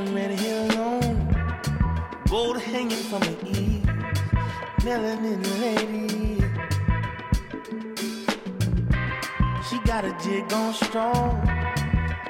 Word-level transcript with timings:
red 0.00 0.30
hair 0.40 0.68
alone, 0.70 1.16
gold 2.28 2.60
hanging 2.60 3.04
from 3.10 3.20
the 3.20 3.36
ears, 3.46 3.86
melanin 4.84 5.42
lady. 5.60 6.40
She 9.68 9.78
got 9.80 10.04
a 10.04 10.16
jig 10.22 10.52
on 10.52 10.74
strong. 10.74 11.48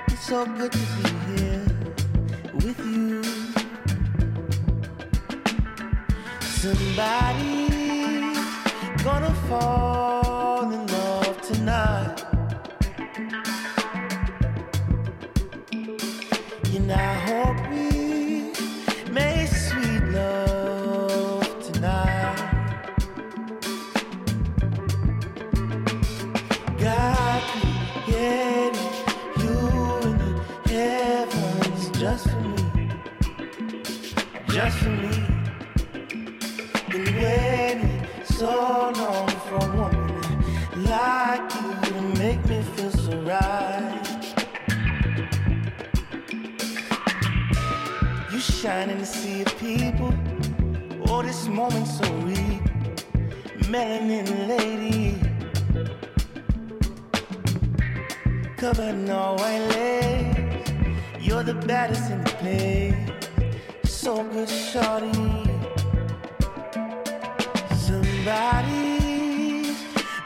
It's 0.09 0.27
so 0.27 0.47
good 0.47 0.73
to 0.73 0.79
be 0.79 1.09
here 1.27 1.67
with 2.55 2.79
you. 2.79 3.23
Somebody 6.41 7.69
gonna 9.03 9.35
fall 9.49 10.71
in 10.73 10.87
love 10.87 11.41
tonight. 11.43 12.16
So 51.69 52.05
real. 52.23 52.61
Melanin 53.73 54.47
lady. 54.47 55.19
Covered 58.57 58.95
in 58.95 59.11
all 59.11 59.37
white 59.37 59.67
lace. 59.75 60.71
You're 61.21 61.43
the 61.43 61.55
baddest 61.55 62.09
in 62.13 62.23
the 62.23 62.31
place. 62.43 62.95
So 63.85 64.23
good, 64.23 64.49
shorty. 64.49 65.13
Somebody's 67.87 69.77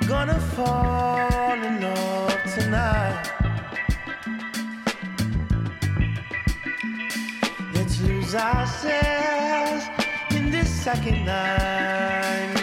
gonna 0.07 0.41
fall 0.55 1.59
in 1.69 1.81
love 1.81 2.39
tonight. 2.55 3.31
Let's 7.73 7.99
lose 8.03 8.35
ourselves 8.35 9.20
second 10.95 11.25
night 11.25 12.60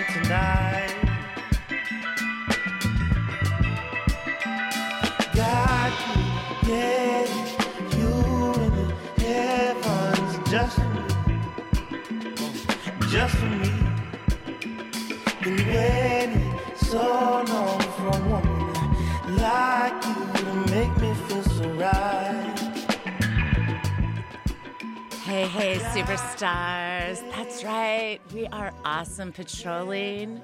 Hey, 25.47 25.77
superstars. 25.77 27.21
That's 27.31 27.63
right. 27.63 28.19
We 28.33 28.47
are 28.47 28.73
awesome 28.83 29.31
patrolling 29.31 30.41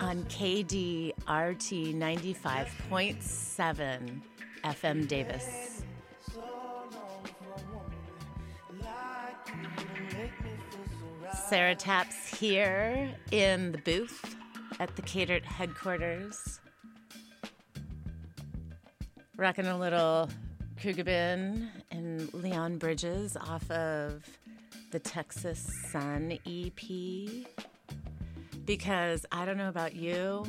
on 0.00 0.24
KDRT 0.24 1.12
95.7 1.94 4.20
FM 4.64 5.06
Davis. 5.06 5.82
Sarah 11.48 11.74
Taps 11.74 12.26
here 12.26 13.14
in 13.30 13.72
the 13.72 13.78
booth 13.78 14.36
at 14.80 14.96
the 14.96 15.02
Catered 15.02 15.44
headquarters. 15.44 16.60
Rocking 19.36 19.66
a 19.66 19.78
little 19.78 20.30
Khruangbin 20.80 21.68
and 21.90 22.32
Leon 22.32 22.78
Bridges 22.78 23.36
off 23.36 23.70
of 23.70 24.26
the 24.96 25.00
Texas 25.00 25.70
Sun 25.90 26.38
EP. 26.46 26.80
Because 28.64 29.26
I 29.30 29.44
don't 29.44 29.58
know 29.58 29.68
about 29.68 29.94
you, 29.94 30.46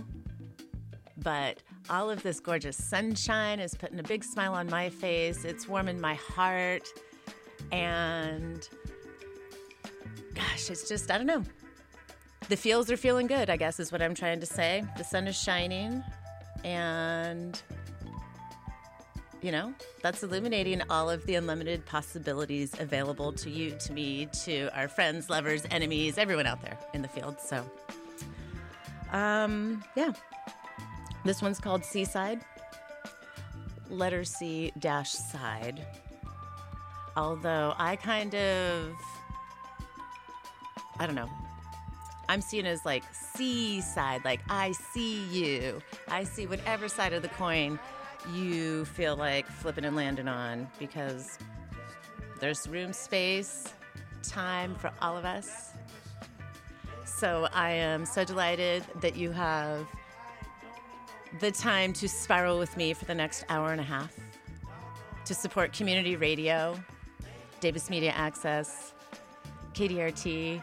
but 1.17 1.61
all 1.89 2.09
of 2.09 2.23
this 2.23 2.39
gorgeous 2.39 2.77
sunshine 2.77 3.59
is 3.59 3.73
putting 3.75 3.99
a 3.99 4.03
big 4.03 4.23
smile 4.23 4.53
on 4.53 4.69
my 4.69 4.87
face. 4.87 5.43
It's 5.43 5.67
warming 5.67 5.99
my 5.99 6.13
heart. 6.13 6.87
And 7.73 8.65
gosh, 10.33 10.69
it's 10.69 10.87
just, 10.87 11.11
I 11.11 11.17
don't 11.17 11.27
know. 11.27 11.43
The 12.47 12.55
feels 12.55 12.89
are 12.89 12.95
feeling 12.95 13.27
good, 13.27 13.49
I 13.49 13.57
guess, 13.57 13.81
is 13.81 13.91
what 13.91 14.01
I'm 14.01 14.15
trying 14.15 14.39
to 14.39 14.45
say. 14.45 14.81
The 14.97 15.03
sun 15.03 15.27
is 15.27 15.35
shining. 15.35 16.01
And 16.63 17.61
you 19.41 19.51
know, 19.51 19.73
that's 20.01 20.23
illuminating 20.23 20.81
all 20.89 21.09
of 21.09 21.25
the 21.25 21.35
unlimited 21.35 21.85
possibilities 21.85 22.73
available 22.79 23.31
to 23.33 23.49
you, 23.49 23.71
to 23.71 23.93
me, 23.93 24.27
to 24.43 24.69
our 24.77 24.87
friends, 24.87 25.29
lovers, 25.29 25.63
enemies, 25.71 26.17
everyone 26.17 26.47
out 26.47 26.61
there 26.61 26.77
in 26.93 27.01
the 27.01 27.07
field. 27.07 27.39
So, 27.39 27.63
um, 29.11 29.83
yeah. 29.95 30.13
This 31.23 31.41
one's 31.41 31.59
called 31.59 31.83
C-Side. 31.83 32.41
Letter 33.89 34.23
C 34.23 34.71
dash 34.79 35.11
side. 35.11 35.85
Although 37.15 37.73
I 37.77 37.95
kind 37.95 38.35
of, 38.35 38.93
I 40.99 41.05
don't 41.05 41.15
know. 41.15 41.29
I'm 42.29 42.41
seen 42.41 42.65
as 42.65 42.83
like 42.85 43.03
seaside, 43.13 44.25
like 44.25 44.41
I 44.49 44.73
see 44.73 45.23
you. 45.25 45.81
I 46.09 46.25
see 46.25 46.45
whatever 46.45 46.89
side 46.89 47.13
of 47.13 47.21
the 47.21 47.29
coin 47.29 47.79
you 48.33 48.85
feel 48.85 49.15
like 49.15 49.47
flipping 49.47 49.85
and 49.85 49.95
landing 49.95 50.27
on 50.27 50.67
because 50.79 51.37
there's 52.39 52.67
room, 52.67 52.93
space, 52.93 53.73
time 54.23 54.75
for 54.75 54.91
all 55.01 55.17
of 55.17 55.25
us. 55.25 55.71
So 57.05 57.47
I 57.53 57.71
am 57.71 58.05
so 58.05 58.23
delighted 58.23 58.83
that 59.01 59.15
you 59.15 59.31
have 59.31 59.87
the 61.39 61.51
time 61.51 61.93
to 61.93 62.07
spiral 62.07 62.59
with 62.59 62.75
me 62.77 62.93
for 62.93 63.05
the 63.05 63.15
next 63.15 63.45
hour 63.49 63.71
and 63.71 63.81
a 63.81 63.83
half 63.83 64.13
to 65.25 65.33
support 65.33 65.73
community 65.73 66.15
radio, 66.15 66.77
Davis 67.59 67.89
Media 67.89 68.11
Access, 68.11 68.93
KDRT, 69.73 70.61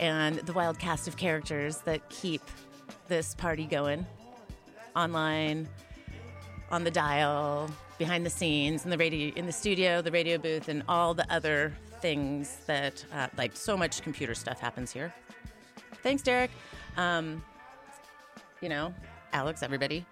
and 0.00 0.36
the 0.40 0.52
wild 0.52 0.78
cast 0.78 1.08
of 1.08 1.16
characters 1.16 1.78
that 1.78 2.08
keep 2.10 2.42
this 3.08 3.34
party 3.34 3.64
going 3.64 4.06
online 4.94 5.68
on 6.70 6.84
the 6.84 6.90
dial, 6.90 7.70
behind 7.98 8.24
the 8.24 8.30
scenes, 8.30 8.84
in 8.84 8.90
the 8.90 8.98
radio, 8.98 9.32
in 9.34 9.46
the 9.46 9.52
studio, 9.52 10.02
the 10.02 10.10
radio 10.10 10.38
booth, 10.38 10.68
and 10.68 10.82
all 10.88 11.14
the 11.14 11.30
other 11.32 11.72
things 12.00 12.58
that, 12.66 13.04
uh, 13.12 13.28
like, 13.36 13.56
so 13.56 13.76
much 13.76 14.02
computer 14.02 14.34
stuff 14.34 14.60
happens 14.60 14.92
here. 14.92 15.12
Thanks, 16.02 16.22
Derek. 16.22 16.50
Um, 16.96 17.42
you 18.60 18.68
know, 18.68 18.94
Alex, 19.32 19.62
everybody. 19.62 20.04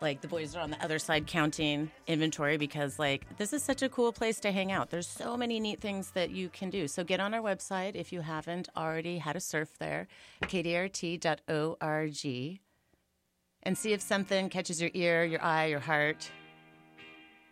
Like 0.00 0.20
the 0.20 0.28
boys 0.28 0.54
are 0.54 0.60
on 0.60 0.70
the 0.70 0.82
other 0.82 1.00
side 1.00 1.26
counting 1.26 1.90
inventory 2.06 2.56
because 2.56 3.00
like 3.00 3.26
this 3.36 3.52
is 3.52 3.64
such 3.64 3.82
a 3.82 3.88
cool 3.88 4.12
place 4.12 4.38
to 4.40 4.52
hang 4.52 4.70
out. 4.70 4.90
There's 4.90 5.08
so 5.08 5.36
many 5.36 5.58
neat 5.58 5.80
things 5.80 6.12
that 6.12 6.30
you 6.30 6.50
can 6.50 6.70
do. 6.70 6.86
So 6.86 7.02
get 7.02 7.18
on 7.18 7.34
our 7.34 7.42
website 7.42 7.96
if 7.96 8.12
you 8.12 8.20
haven't 8.20 8.68
already 8.76 9.18
had 9.18 9.34
a 9.34 9.40
surf 9.40 9.70
there, 9.78 10.06
kdrt.org 10.42 11.28
and 13.62 13.76
see 13.76 13.92
if 13.92 14.00
something 14.00 14.48
catches 14.48 14.80
your 14.80 14.90
ear, 14.94 15.24
your 15.24 15.42
eye, 15.42 15.66
your 15.66 15.80
heart. 15.80 16.30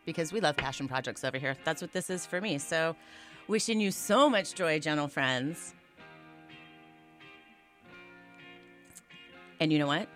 Because 0.05 0.32
we 0.32 0.41
love 0.41 0.56
passion 0.56 0.87
projects 0.87 1.25
over 1.25 1.38
here. 1.38 1.56
That's 1.64 1.82
what 1.82 1.93
this 1.93 2.11
is 2.11 2.25
for 2.25 2.41
me. 2.41 2.58
So, 2.58 2.94
wishing 3.49 3.81
you 3.81 3.91
so 3.91 4.31
much 4.31 4.55
joy, 4.55 4.79
gentle 4.79 5.08
friends. 5.08 5.75
And 9.61 9.73
you 9.73 9.79
know 9.79 9.87
what? 9.87 10.08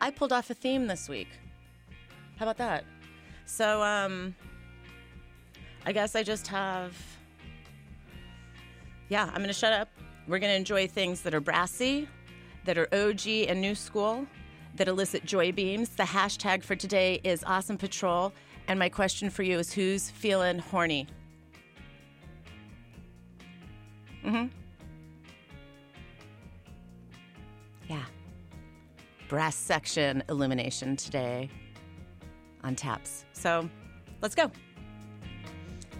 I 0.00 0.10
pulled 0.10 0.32
off 0.32 0.50
a 0.50 0.54
theme 0.54 0.86
this 0.86 1.08
week. 1.08 1.28
How 2.36 2.44
about 2.44 2.58
that? 2.58 2.84
So, 3.44 3.82
um, 3.82 4.34
I 5.84 5.92
guess 5.92 6.16
I 6.16 6.22
just 6.22 6.48
have. 6.48 6.94
Yeah, 9.08 9.26
I'm 9.26 9.36
going 9.36 9.46
to 9.46 9.52
shut 9.52 9.72
up. 9.72 9.88
We're 10.26 10.40
going 10.40 10.50
to 10.50 10.56
enjoy 10.56 10.88
things 10.88 11.20
that 11.22 11.32
are 11.32 11.40
brassy, 11.40 12.08
that 12.64 12.76
are 12.76 12.88
OG 12.92 13.28
and 13.48 13.60
new 13.60 13.76
school, 13.76 14.26
that 14.76 14.88
elicit 14.88 15.24
joy 15.24 15.52
beams. 15.52 15.90
The 15.90 16.02
hashtag 16.02 16.62
for 16.62 16.76
today 16.76 17.20
is 17.24 17.42
Awesome 17.44 17.78
Patrol. 17.78 18.32
And 18.68 18.78
my 18.78 18.88
question 18.88 19.30
for 19.30 19.42
you 19.42 19.58
is 19.58 19.72
who's 19.72 20.10
feeling 20.10 20.58
horny? 20.58 21.06
Mm-hmm. 24.24 24.46
Yeah. 27.88 28.04
Brass 29.28 29.54
section 29.54 30.22
illumination 30.28 30.96
today 30.96 31.48
on 32.64 32.74
taps. 32.74 33.24
So 33.32 33.68
let's 34.20 34.34
go. 34.34 34.50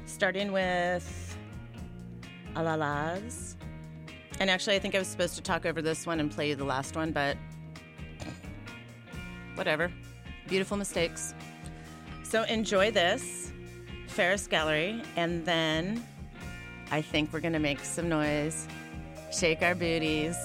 Starting 0.06 0.52
with 0.52 1.38
Alalas. 2.54 3.54
And 4.38 4.50
actually, 4.50 4.76
I 4.76 4.78
think 4.78 4.94
I 4.94 4.98
was 4.98 5.08
supposed 5.08 5.36
to 5.36 5.42
talk 5.42 5.64
over 5.64 5.80
this 5.80 6.06
one 6.06 6.20
and 6.20 6.30
play 6.30 6.52
the 6.54 6.64
last 6.64 6.96
one, 6.96 7.12
but 7.12 7.36
whatever. 9.56 9.90
Beautiful 10.46 10.76
mistakes. 10.76 11.34
So 12.22 12.44
enjoy 12.44 12.90
this, 12.90 13.50
Ferris 14.06 14.46
Gallery, 14.46 15.02
and 15.16 15.44
then 15.44 16.04
I 16.90 17.02
think 17.02 17.32
we're 17.32 17.40
gonna 17.40 17.58
make 17.58 17.80
some 17.80 18.08
noise, 18.08 18.68
shake 19.32 19.62
our 19.62 19.74
booties, 19.74 20.36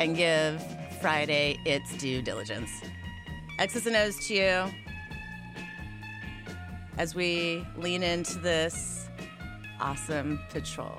and 0.00 0.16
give 0.16 0.64
Friday 1.00 1.58
its 1.64 1.96
due 1.98 2.22
diligence. 2.22 2.70
X's 3.58 3.86
and 3.86 3.96
O's 3.96 4.26
to 4.28 4.34
you 4.34 4.74
as 6.98 7.14
we 7.14 7.66
lean 7.76 8.02
into 8.02 8.38
this 8.38 9.08
awesome 9.80 10.40
patrol. 10.50 10.98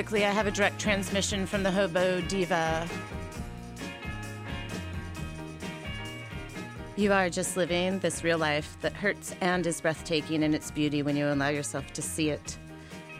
Quickly, 0.00 0.24
I 0.24 0.30
have 0.30 0.46
a 0.46 0.50
direct 0.50 0.80
transmission 0.80 1.44
from 1.44 1.62
the 1.62 1.70
Hobo 1.70 2.22
Diva. 2.22 2.88
You 6.96 7.12
are 7.12 7.28
just 7.28 7.58
living 7.58 7.98
this 7.98 8.24
real 8.24 8.38
life 8.38 8.78
that 8.80 8.94
hurts 8.94 9.34
and 9.42 9.66
is 9.66 9.78
breathtaking 9.82 10.42
in 10.42 10.54
its 10.54 10.70
beauty 10.70 11.02
when 11.02 11.18
you 11.18 11.26
allow 11.26 11.48
yourself 11.48 11.92
to 11.92 12.00
see 12.00 12.30
it. 12.30 12.56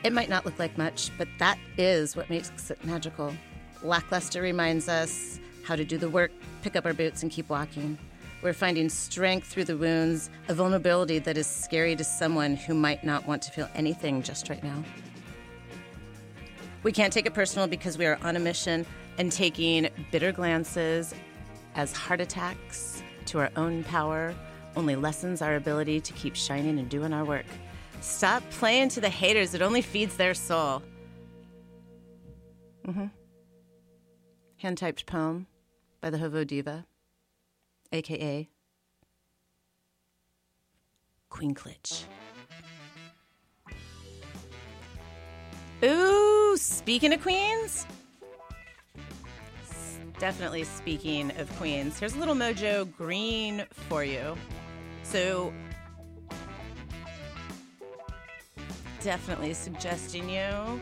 It 0.04 0.14
might 0.14 0.30
not 0.30 0.46
look 0.46 0.58
like 0.58 0.78
much, 0.78 1.10
but 1.18 1.28
that 1.38 1.58
is 1.76 2.16
what 2.16 2.30
makes 2.30 2.70
it 2.70 2.82
magical. 2.82 3.34
Lackluster 3.82 4.40
reminds 4.40 4.88
us 4.88 5.38
how 5.64 5.76
to 5.76 5.84
do 5.84 5.98
the 5.98 6.08
work, 6.08 6.32
pick 6.62 6.76
up 6.76 6.86
our 6.86 6.94
boots, 6.94 7.22
and 7.22 7.30
keep 7.30 7.50
walking. 7.50 7.98
We're 8.40 8.54
finding 8.54 8.88
strength 8.88 9.48
through 9.48 9.64
the 9.64 9.76
wounds, 9.76 10.30
a 10.48 10.54
vulnerability 10.54 11.18
that 11.18 11.36
is 11.36 11.46
scary 11.46 11.94
to 11.96 12.04
someone 12.04 12.56
who 12.56 12.72
might 12.72 13.04
not 13.04 13.28
want 13.28 13.42
to 13.42 13.50
feel 13.50 13.68
anything 13.74 14.22
just 14.22 14.48
right 14.48 14.64
now. 14.64 14.82
We 16.82 16.92
can't 16.92 17.12
take 17.12 17.26
it 17.26 17.34
personal 17.34 17.66
because 17.66 17.98
we 17.98 18.06
are 18.06 18.18
on 18.22 18.36
a 18.36 18.40
mission 18.40 18.86
and 19.18 19.30
taking 19.30 19.88
bitter 20.10 20.32
glances 20.32 21.14
as 21.74 21.92
heart 21.92 22.20
attacks 22.20 23.02
to 23.26 23.38
our 23.38 23.50
own 23.56 23.84
power 23.84 24.34
only 24.76 24.96
lessens 24.96 25.42
our 25.42 25.56
ability 25.56 26.00
to 26.00 26.12
keep 26.14 26.34
shining 26.34 26.78
and 26.78 26.88
doing 26.88 27.12
our 27.12 27.24
work. 27.24 27.46
Stop 28.00 28.42
playing 28.50 28.88
to 28.90 29.00
the 29.00 29.08
haters, 29.08 29.54
it 29.54 29.62
only 29.62 29.82
feeds 29.82 30.16
their 30.16 30.32
soul. 30.32 30.82
Mm-hmm. 32.86 33.06
Hand 34.56 34.78
typed 34.78 35.06
poem 35.06 35.46
by 36.00 36.10
the 36.10 36.18
Hobo 36.18 36.44
Diva, 36.44 36.86
aka 37.92 38.48
Queen 41.28 41.54
Klitsch. 41.54 42.04
Ooh, 45.82 46.29
speaking 46.60 47.12
of 47.12 47.22
queens, 47.22 47.86
definitely 50.18 50.64
speaking 50.64 51.30
of 51.38 51.50
queens, 51.56 51.99
here's 51.99 52.14
a 52.14 52.18
little 52.18 52.35
mojo 52.35 52.90
green 52.96 53.64
for 53.70 54.04
you. 54.04 54.37
So, 55.02 55.52
definitely 59.02 59.54
suggesting 59.54 60.28
you 60.28 60.80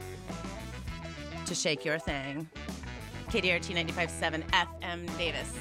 to 1.46 1.54
shake 1.54 1.84
your 1.84 1.98
thing. 1.98 2.48
KDRT 3.28 3.86
95.7 3.92 4.42
FM 4.50 5.18
Davis. 5.18 5.52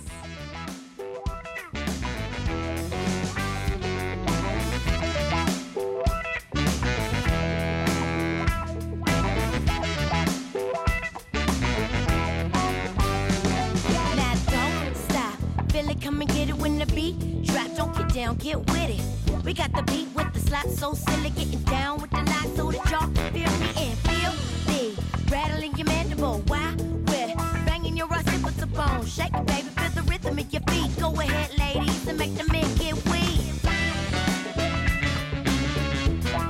Don't 17.77 17.95
get 17.95 18.11
down, 18.11 18.35
get 18.37 18.57
with 18.57 18.89
it. 18.89 19.45
We 19.45 19.53
got 19.53 19.71
the 19.71 19.83
beat 19.83 20.07
with 20.15 20.33
the 20.33 20.39
slap, 20.39 20.65
so 20.65 20.95
silly, 20.95 21.29
getting 21.29 21.61
down 21.61 22.01
with 22.01 22.09
the 22.09 22.23
knock, 22.23 22.47
so 22.55 22.71
the 22.71 22.79
jaw 22.89 23.05
feel 23.31 23.51
me 23.61 23.69
and 23.77 23.97
feel 23.99 24.33
the 24.65 24.99
rattling 25.31 25.77
your 25.77 25.85
mandible. 25.85 26.41
Why 26.47 26.73
we're 26.79 27.35
banging 27.67 27.95
your 27.95 28.11
occipital 28.11 28.67
bone. 28.69 29.05
Shake 29.05 29.31
baby, 29.45 29.69
feel 29.77 29.91
the 29.91 30.01
rhythm 30.09 30.39
in 30.39 30.49
your 30.49 30.63
feet. 30.63 30.99
Go 30.99 31.13
ahead, 31.21 31.51
ladies, 31.59 32.07
and 32.07 32.17
make 32.17 32.35
the 32.35 32.51
men 32.51 32.65
get 32.77 32.95
weak. 33.11 33.45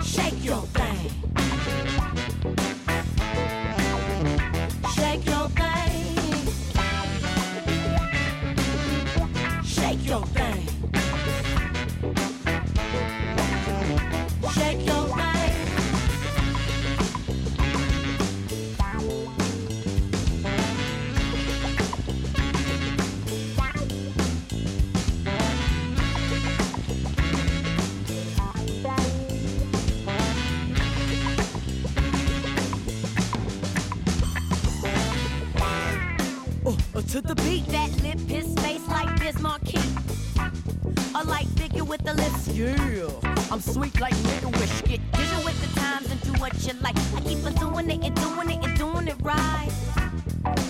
Shake 0.02 0.46
your. 0.46 0.87
Yeah, 42.58 43.08
I'm 43.52 43.62
sweet 43.62 44.02
like 44.02 44.16
nigga 44.16 44.52
wish. 44.60 44.82
Get 44.82 45.00
dizzy 45.12 45.46
with 45.46 45.62
the 45.62 45.80
times 45.80 46.10
and 46.10 46.20
do 46.22 46.32
what 46.42 46.56
you 46.66 46.74
like. 46.82 46.96
I 46.98 47.22
keep 47.22 47.46
on 47.46 47.54
doing 47.54 47.88
it 47.92 48.04
and 48.04 48.16
doing 48.16 48.50
it 48.50 48.66
and 48.66 48.76
doing 48.76 49.08
it 49.08 49.16
right. 49.22 49.70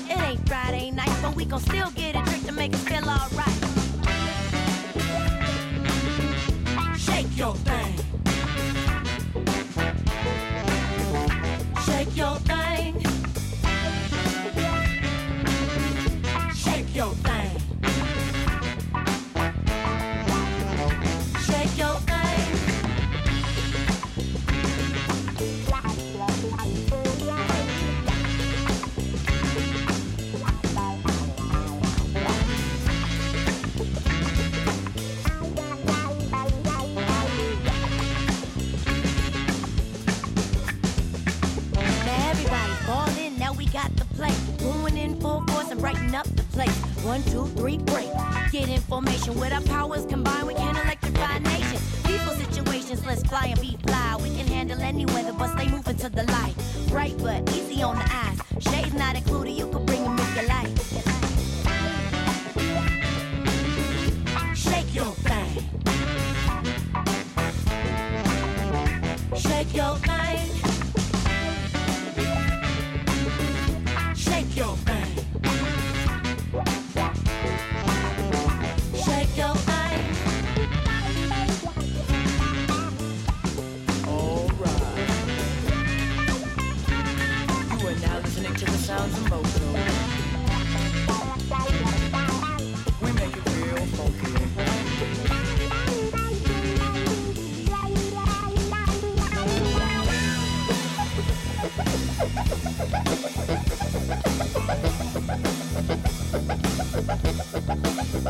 It 0.10 0.20
ain't 0.20 0.50
Friday 0.50 0.92
night, 0.92 1.18
but 1.22 1.34
we 1.34 1.46
gon' 1.46 1.62
still 1.62 1.90
get 1.92 2.16
a 2.16 2.17
up 46.18 46.28
the 46.36 46.44
place. 46.56 46.76
One, 47.06 47.22
two, 47.24 47.46
three, 47.56 47.78
break. 47.78 48.10
Get 48.52 48.70
information 48.70 49.40
with 49.40 49.54
our 49.54 49.62
powers 49.62 50.06
combined, 50.06 50.48
we 50.48 50.56
can 50.56 50.76
electrify 50.76 51.38
nation. 51.40 51.80
People 52.06 52.34
situations, 52.34 53.06
let's 53.06 53.22
fly 53.24 53.46
and 53.48 53.62
be 53.62 53.78
fly. 53.86 54.18
We 54.22 54.30
can 54.36 54.48
handle 54.48 54.82
any 54.82 55.06
weather, 55.06 55.34
but 55.34 55.52
stay 55.52 55.68
moving 55.70 55.96
to 55.98 56.10
the 56.10 56.24
light. 56.24 56.56
Bright 56.90 57.16
but 57.20 57.48
easy 57.56 57.84
on 57.84 57.98
the 57.98 58.06
eyes. 58.12 58.40
Shades 58.60 58.94
not 58.96 59.16
included, 59.16 59.52
you 59.52 59.68
can 59.70 59.86
bring 59.86 60.04
them 60.04 60.18
if 60.20 60.36
you 60.42 60.48
like. 60.48 60.76
Shake 64.56 64.96
your 64.96 65.14
thing. 65.28 65.64
Shake 69.36 69.76
your 69.76 69.96
thing. 69.98 70.27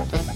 Bye. 0.05 0.26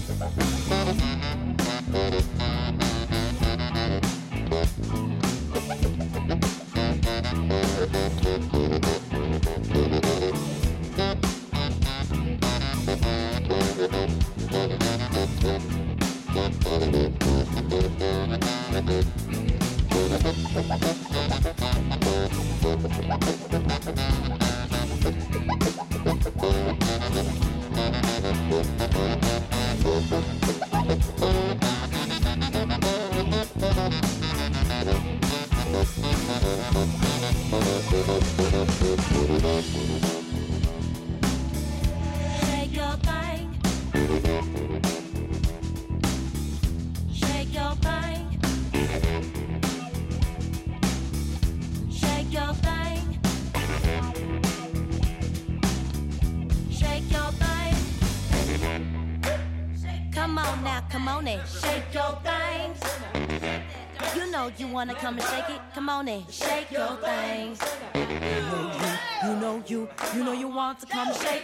Wanna 64.86 64.98
come 64.98 65.16
and 65.16 65.28
shake 65.28 65.50
it. 65.50 65.60
Come 65.74 65.88
on 65.88 66.08
and 66.08 66.28
shake 66.28 66.72
your 66.72 66.96
thing. 66.96 67.56
You 67.94 69.36
know 69.36 69.62
you, 69.64 69.88
you 70.12 70.24
know 70.24 70.32
you 70.32 70.48
want 70.48 70.80
to 70.80 70.86
come 70.86 71.14
shake 71.14 71.41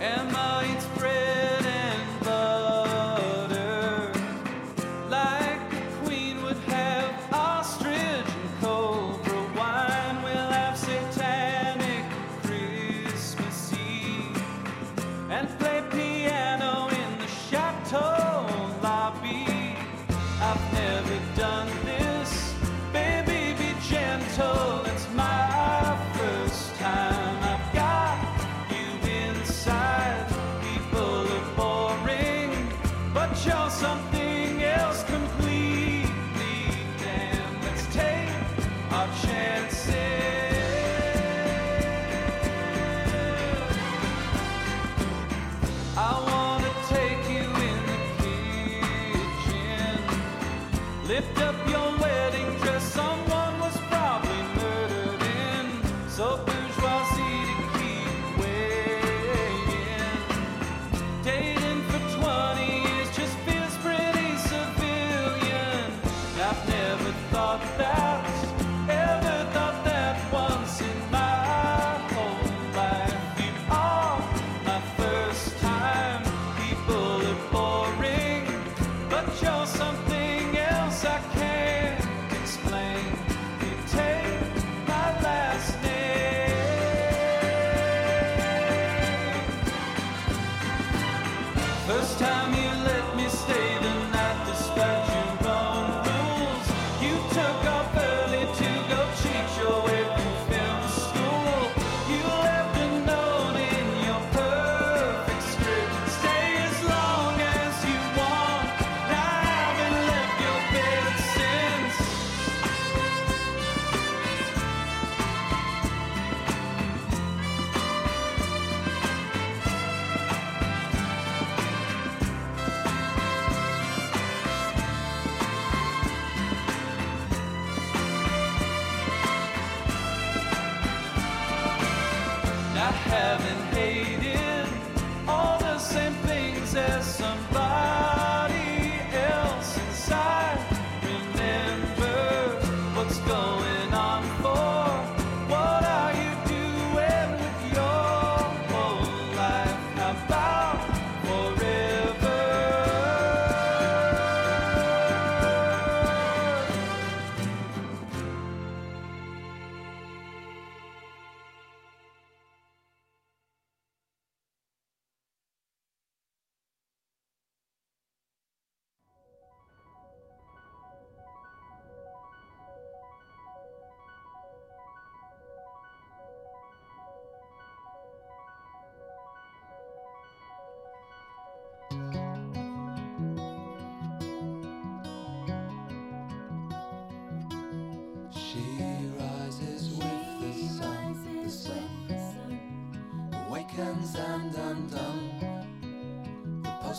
Emma 0.00 0.62
it's 0.64 0.86
bread 0.98 1.19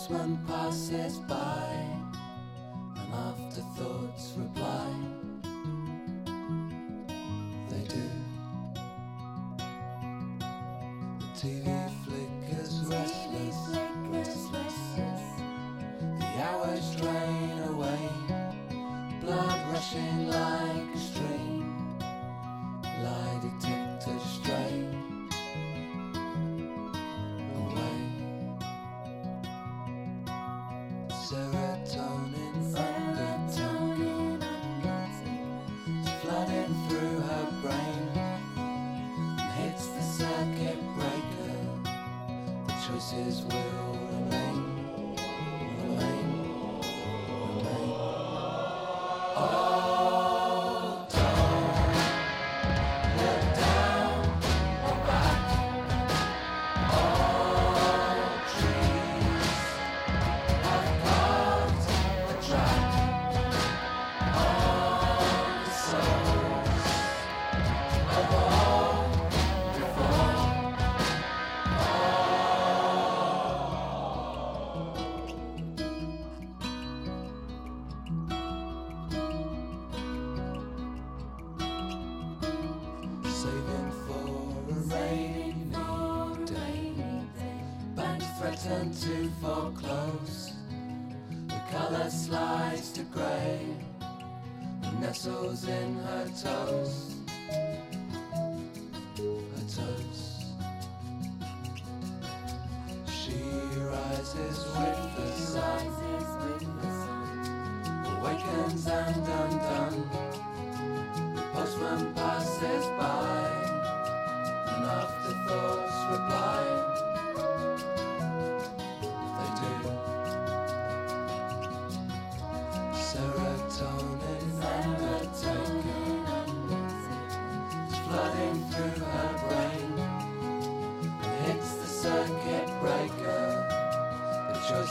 The 0.08 0.36
passes 0.48 1.18
by, 1.28 1.71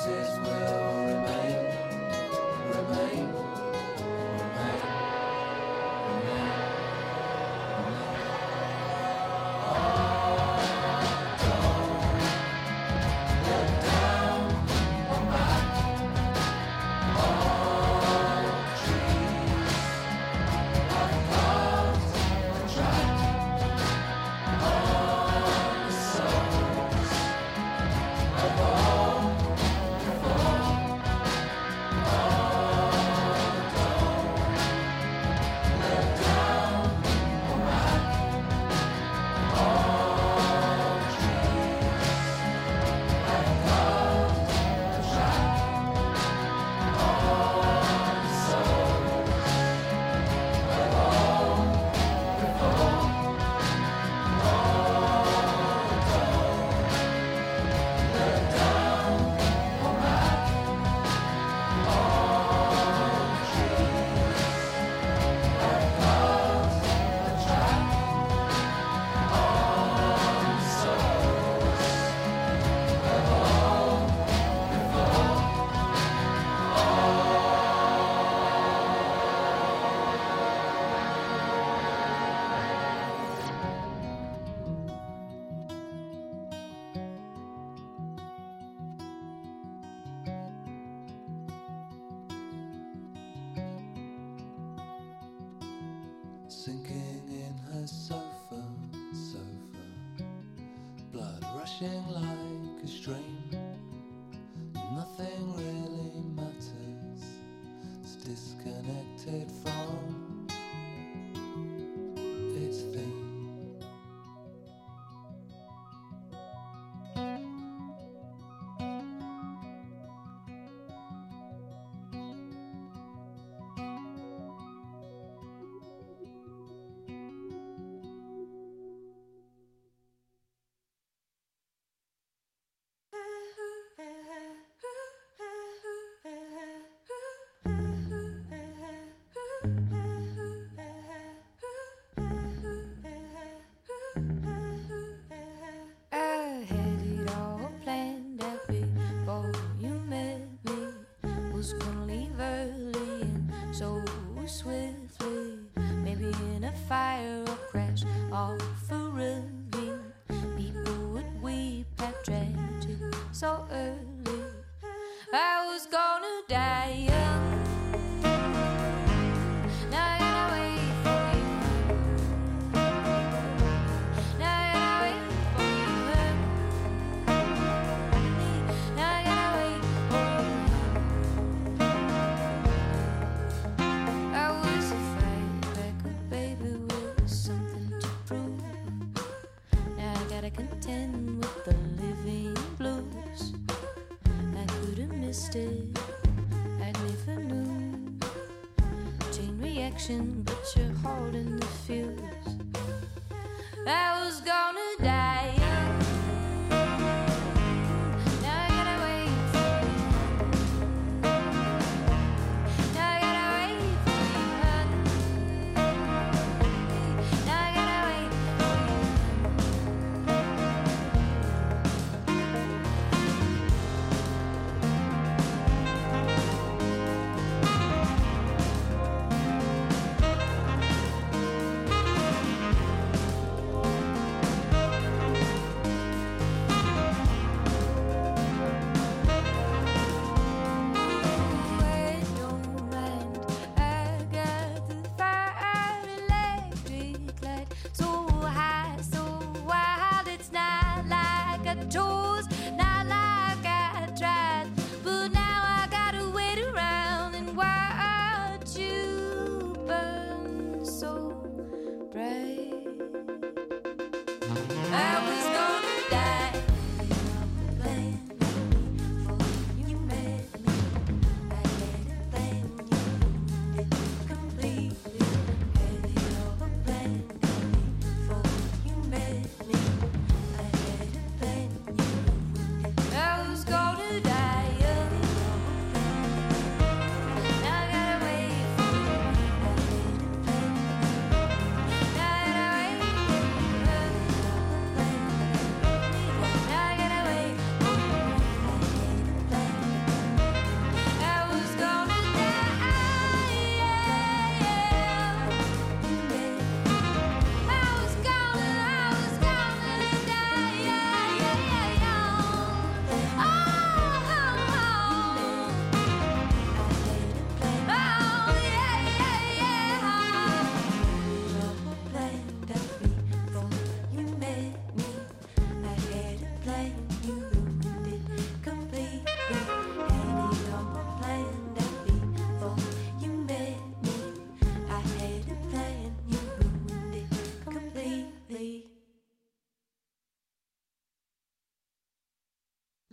Choices 0.03 0.39
will 0.39 0.80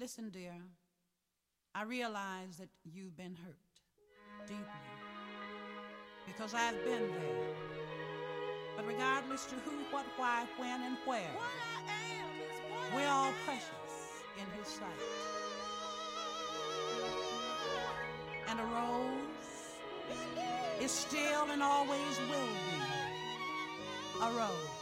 Listen, 0.09 0.31
dear, 0.31 0.55
I 1.75 1.83
realize 1.83 2.57
that 2.57 2.71
you've 2.83 3.15
been 3.15 3.37
hurt 3.45 4.47
deeply 4.47 4.65
because 6.27 6.55
I've 6.55 6.83
been 6.83 7.11
there. 7.13 7.55
But 8.75 8.87
regardless 8.87 9.45
to 9.45 9.55
who, 9.57 9.73
what, 9.91 10.07
why, 10.17 10.47
when, 10.57 10.81
and 10.81 10.97
where, 11.05 11.37
we're 12.95 13.07
all 13.07 13.35
precious 13.45 14.23
in 14.39 14.47
His 14.59 14.67
sight. 14.67 14.89
And 18.49 18.61
a 18.61 18.65
rose 18.65 19.77
is 20.81 20.91
still 20.91 21.51
and 21.51 21.63
always 21.63 22.19
will 22.31 22.47
be 22.47 24.23
a 24.23 24.39
rose. 24.39 24.78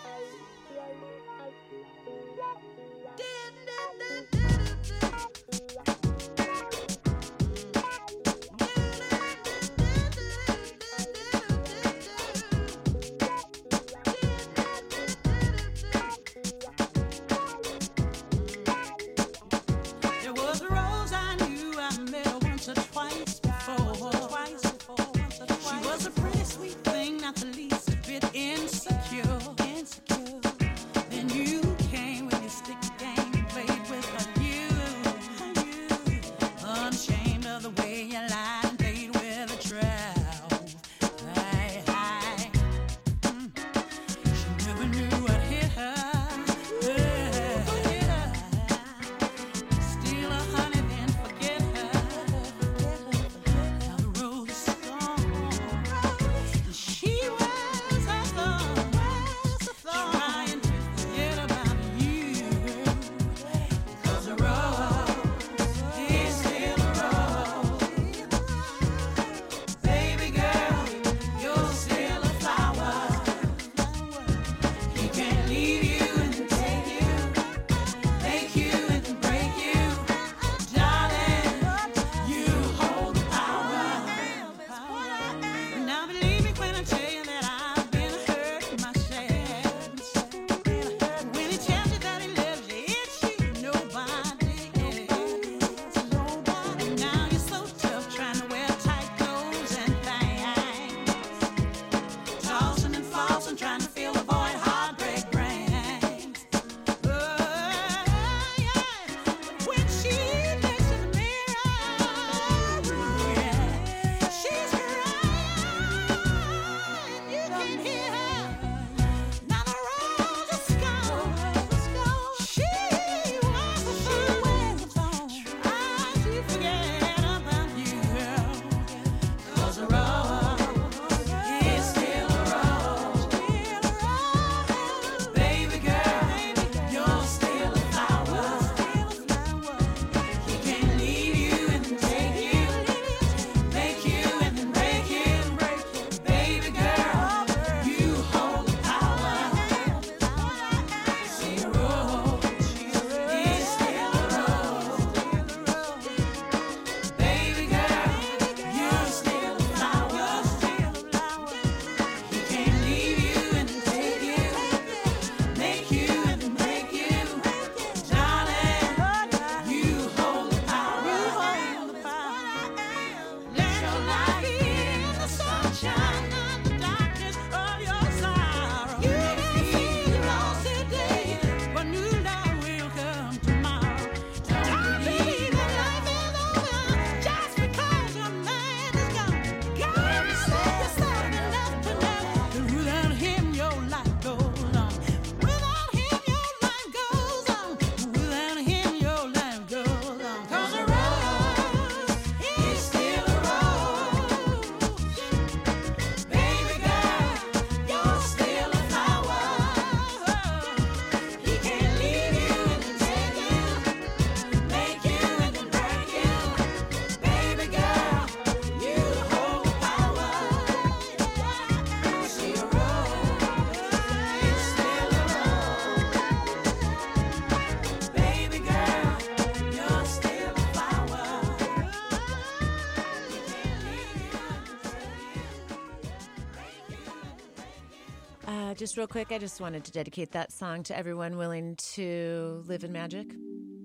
Just 238.77 238.97
real 238.99 239.07
quick, 239.07 239.33
I 239.33 239.39
just 239.39 239.61
wanted 239.61 239.85
to 239.85 239.93
dedicate 239.93 240.33
that 240.33 240.53
song 240.53 240.83
to 240.85 240.97
everyone 240.97 241.39
willing 241.39 241.77
to 241.95 242.63
live 242.67 242.85
in 242.85 242.93
magic. 242.93 243.27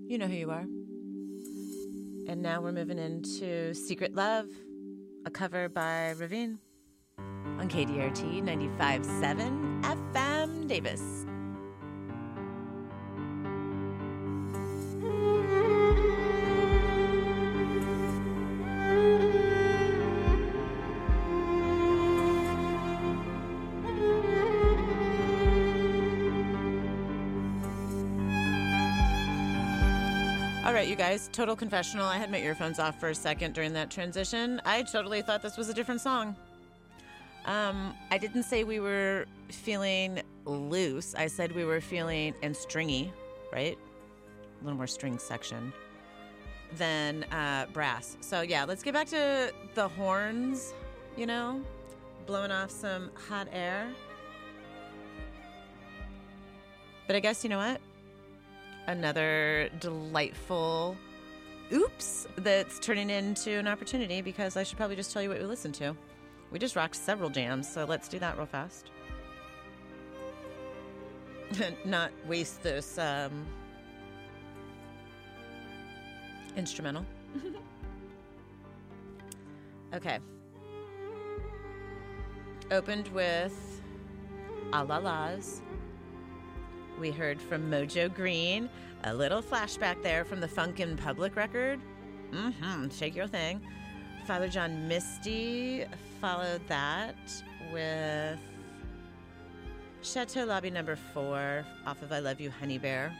You 0.06 0.18
know 0.18 0.26
who 0.26 0.34
you 0.34 0.50
are. 0.50 0.66
And 2.28 2.42
now 2.42 2.60
we're 2.60 2.72
moving 2.72 2.98
into 2.98 3.74
Secret 3.74 4.14
Love, 4.14 4.46
a 5.24 5.30
cover 5.30 5.68
by 5.70 6.10
Ravine 6.10 6.58
on 7.18 7.68
KDRT 7.68 8.42
95.7 8.42 9.82
FM 9.82 10.68
Davis. 10.68 11.31
You 30.92 30.98
guys, 30.98 31.30
total 31.32 31.56
confessional. 31.56 32.04
I 32.04 32.18
had 32.18 32.30
my 32.30 32.36
earphones 32.36 32.78
off 32.78 33.00
for 33.00 33.08
a 33.08 33.14
second 33.14 33.54
during 33.54 33.72
that 33.72 33.90
transition. 33.90 34.60
I 34.66 34.82
totally 34.82 35.22
thought 35.22 35.40
this 35.40 35.56
was 35.56 35.70
a 35.70 35.74
different 35.74 36.02
song. 36.02 36.36
Um, 37.46 37.94
I 38.10 38.18
didn't 38.18 38.42
say 38.42 38.62
we 38.62 38.78
were 38.78 39.24
feeling 39.48 40.20
loose. 40.44 41.14
I 41.14 41.28
said 41.28 41.52
we 41.52 41.64
were 41.64 41.80
feeling 41.80 42.34
and 42.42 42.54
stringy, 42.54 43.10
right? 43.50 43.78
A 44.60 44.64
little 44.64 44.76
more 44.76 44.86
string 44.86 45.18
section 45.18 45.72
than 46.76 47.24
uh, 47.32 47.68
brass. 47.72 48.18
So 48.20 48.42
yeah, 48.42 48.64
let's 48.64 48.82
get 48.82 48.92
back 48.92 49.06
to 49.08 49.50
the 49.74 49.88
horns. 49.88 50.74
You 51.16 51.24
know, 51.24 51.62
blowing 52.26 52.50
off 52.50 52.70
some 52.70 53.10
hot 53.30 53.48
air. 53.50 53.88
But 57.06 57.16
I 57.16 57.20
guess 57.20 57.42
you 57.44 57.48
know 57.48 57.58
what? 57.58 57.80
Another 58.86 59.68
delightful 59.80 60.96
oops 61.72 62.26
that's 62.36 62.78
turning 62.78 63.10
into 63.10 63.52
an 63.52 63.66
opportunity 63.66 64.20
because 64.20 64.56
I 64.56 64.62
should 64.62 64.76
probably 64.76 64.96
just 64.96 65.12
tell 65.12 65.22
you 65.22 65.28
what 65.28 65.38
we 65.38 65.44
listened 65.44 65.74
to. 65.76 65.96
We 66.50 66.58
just 66.58 66.76
rocked 66.76 66.96
several 66.96 67.30
jams, 67.30 67.72
so 67.72 67.84
let's 67.84 68.08
do 68.08 68.18
that 68.18 68.36
real 68.36 68.46
fast. 68.46 68.90
Not 71.84 72.12
waste 72.26 72.62
this 72.62 72.98
um, 72.98 73.46
instrumental. 76.56 77.04
okay. 79.94 80.18
Opened 82.70 83.08
with 83.08 83.82
A 84.72 84.84
La 84.84 84.98
La's. 84.98 85.62
We 86.98 87.10
heard 87.10 87.40
from 87.40 87.70
Mojo 87.70 88.12
Green, 88.12 88.68
a 89.04 89.14
little 89.14 89.42
flashback 89.42 90.02
there 90.02 90.24
from 90.24 90.40
the 90.40 90.48
Funkin' 90.48 90.96
Public 90.96 91.36
record. 91.36 91.80
Mm-hmm. 92.32 92.88
Shake 92.90 93.16
your 93.16 93.26
thing. 93.26 93.60
Father 94.26 94.48
John 94.48 94.86
Misty 94.86 95.84
followed 96.20 96.66
that 96.68 97.16
with 97.72 98.38
Chateau 100.02 100.44
Lobby 100.44 100.70
number 100.70 100.96
four 100.96 101.64
off 101.86 102.02
of 102.02 102.12
I 102.12 102.20
Love 102.20 102.40
You, 102.40 102.50
Honey 102.50 102.78
Bear. 102.78 103.12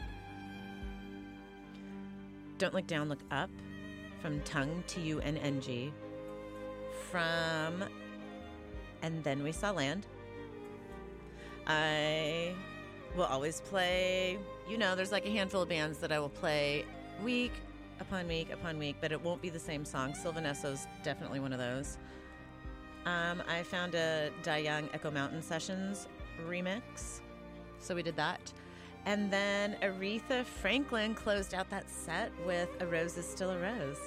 Don't 2.57 2.73
Look 2.73 2.87
Down, 2.87 3.09
Look 3.09 3.21
Up 3.31 3.49
from 4.21 4.39
Tunng, 4.41 4.83
T 4.87 5.01
U 5.01 5.19
N 5.19 5.37
N 5.37 5.59
G. 5.59 5.91
From 7.11 7.83
And 9.01 9.23
Then 9.23 9.43
We 9.43 9.51
Saw 9.51 9.71
Land. 9.71 10.07
I 11.67 12.55
will 13.15 13.25
always 13.25 13.61
play, 13.61 14.37
you 14.67 14.77
know, 14.77 14.95
there's 14.95 15.11
like 15.11 15.25
a 15.25 15.31
handful 15.31 15.61
of 15.61 15.69
bands 15.69 15.99
that 15.99 16.11
I 16.11 16.19
will 16.19 16.29
play 16.29 16.85
week 17.23 17.53
upon 17.99 18.27
week 18.27 18.51
upon 18.51 18.77
week, 18.77 18.95
but 19.01 19.11
it 19.11 19.21
won't 19.21 19.41
be 19.41 19.49
the 19.49 19.59
same 19.59 19.85
song. 19.85 20.13
Sylvan 20.15 20.45
Esso's 20.45 20.87
definitely 21.03 21.39
one 21.39 21.53
of 21.53 21.59
those. 21.59 21.97
Um, 23.05 23.43
I 23.47 23.63
found 23.63 23.95
a 23.95 24.31
Die 24.43 24.57
Young 24.57 24.89
Echo 24.93 25.11
Mountain 25.11 25.41
Sessions 25.41 26.07
remix, 26.47 27.19
so 27.79 27.93
we 27.93 28.03
did 28.03 28.15
that. 28.15 28.51
And 29.05 29.31
then 29.31 29.75
Aretha 29.81 30.45
Franklin 30.45 31.13
closed 31.13 31.53
out 31.53 31.69
that 31.69 31.89
set 31.89 32.31
with 32.45 32.69
A 32.79 32.87
Rose 32.87 33.17
is 33.17 33.27
Still 33.27 33.51
a 33.51 33.59
Rose. 33.59 33.99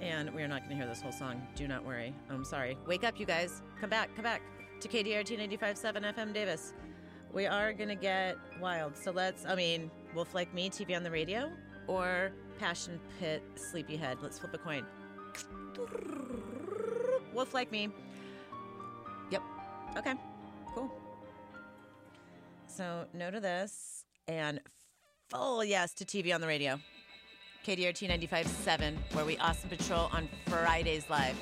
And 0.00 0.34
we're 0.34 0.48
not 0.48 0.60
going 0.62 0.70
to 0.70 0.76
hear 0.76 0.86
this 0.86 1.00
whole 1.00 1.12
song. 1.12 1.40
Do 1.54 1.68
not 1.68 1.84
worry. 1.84 2.12
I'm 2.30 2.44
sorry. 2.44 2.76
Wake 2.86 3.04
up, 3.04 3.20
you 3.20 3.26
guys. 3.26 3.62
Come 3.80 3.90
back, 3.90 4.12
come 4.16 4.24
back 4.24 4.42
to 4.80 4.88
KDRT 4.88 5.58
95.7 5.58 6.14
FM 6.14 6.32
Davis. 6.32 6.72
We 7.32 7.46
are 7.46 7.74
going 7.74 7.90
to 7.90 7.94
get 7.94 8.36
wild. 8.60 8.96
So 8.96 9.10
let's, 9.10 9.44
I 9.44 9.54
mean, 9.54 9.90
Wolf 10.14 10.34
Like 10.34 10.54
Me, 10.54 10.70
TV 10.70 10.96
on 10.96 11.02
the 11.02 11.10
radio, 11.10 11.50
or 11.86 12.32
Passion 12.58 12.98
Pit, 13.18 13.42
Sleepyhead. 13.56 14.18
Let's 14.22 14.38
flip 14.38 14.54
a 14.54 14.58
coin. 14.58 14.86
Wolf 17.34 17.52
Like 17.52 17.70
Me. 17.70 17.90
Yep. 19.30 19.42
Okay. 19.98 20.14
Cool. 20.74 20.90
So 22.66 23.04
no 23.12 23.30
to 23.30 23.38
this 23.38 24.04
and 24.28 24.60
full 25.28 25.62
yes 25.62 25.92
to 25.94 26.06
TV 26.06 26.34
on 26.34 26.40
the 26.40 26.46
radio. 26.46 26.80
KDRT 27.66 28.08
95.7, 28.08 28.94
where 29.12 29.26
we 29.26 29.36
awesome 29.36 29.68
patrol 29.68 30.08
on 30.12 30.26
Fridays 30.46 31.10
live. 31.10 31.36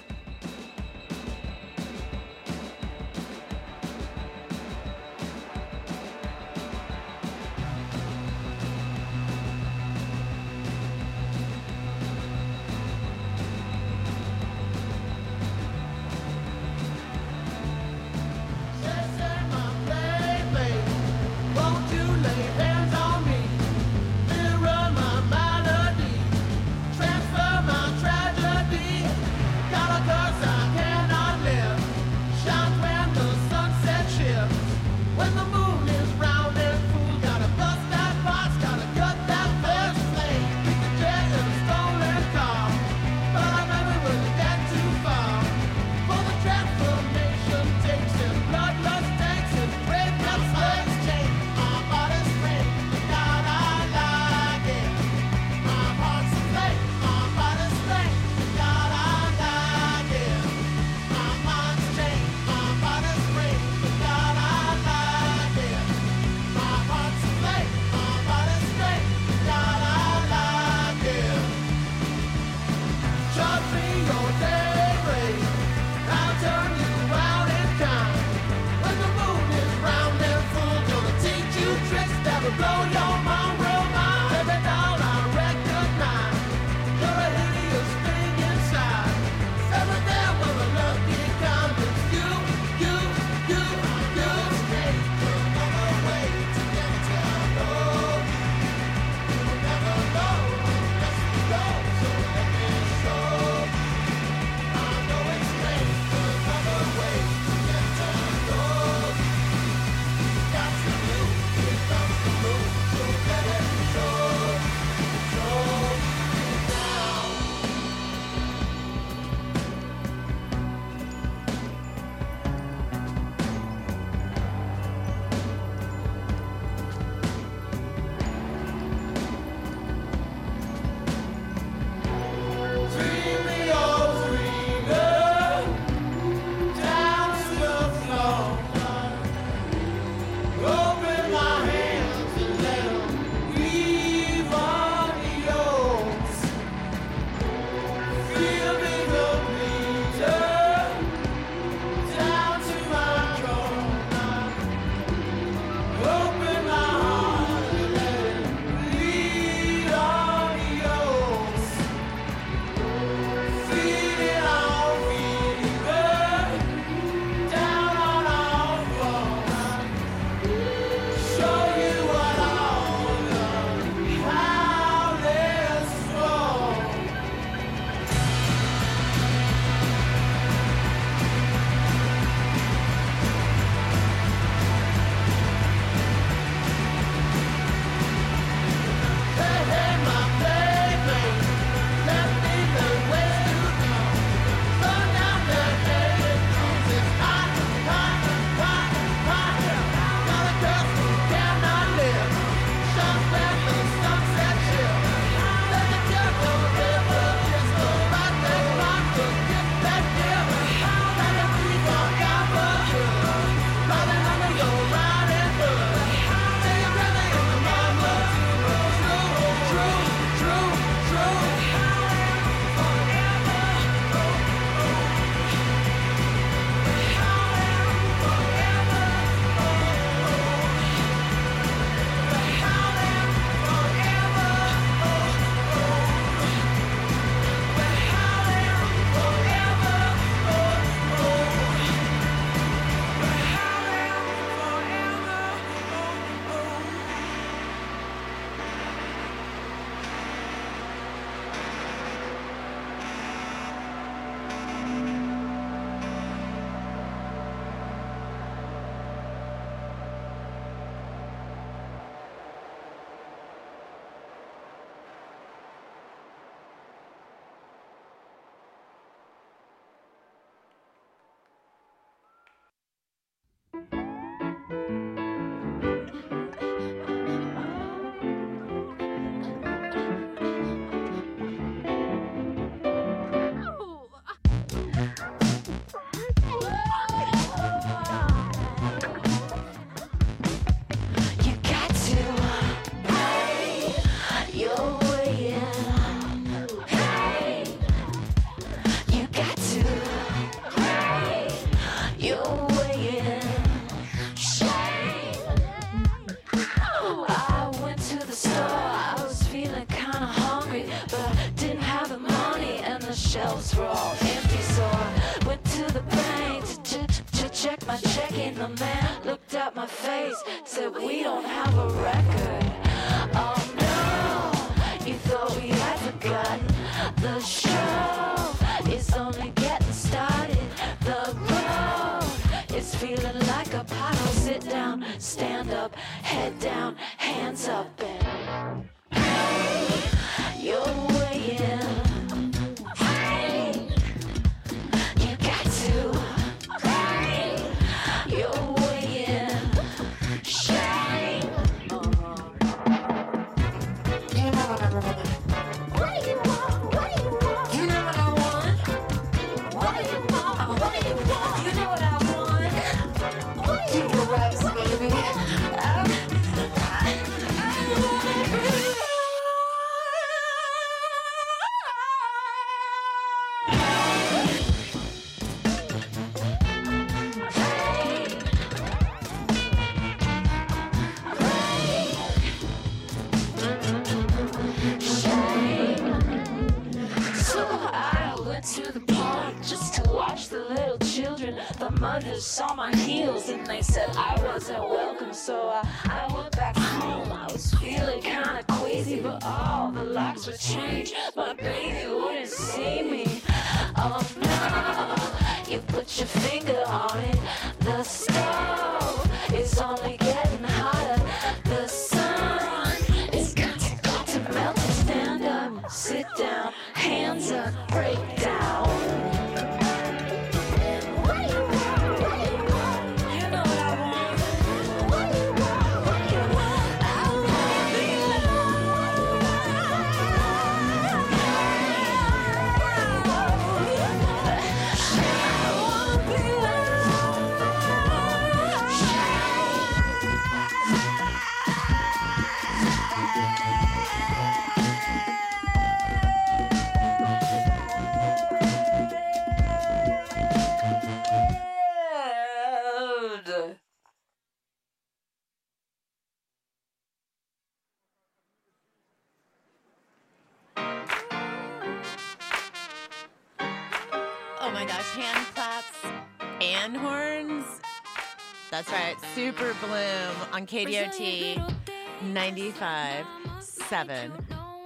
KDRT 470.69 471.77
95 472.25 473.25
7 473.59 474.33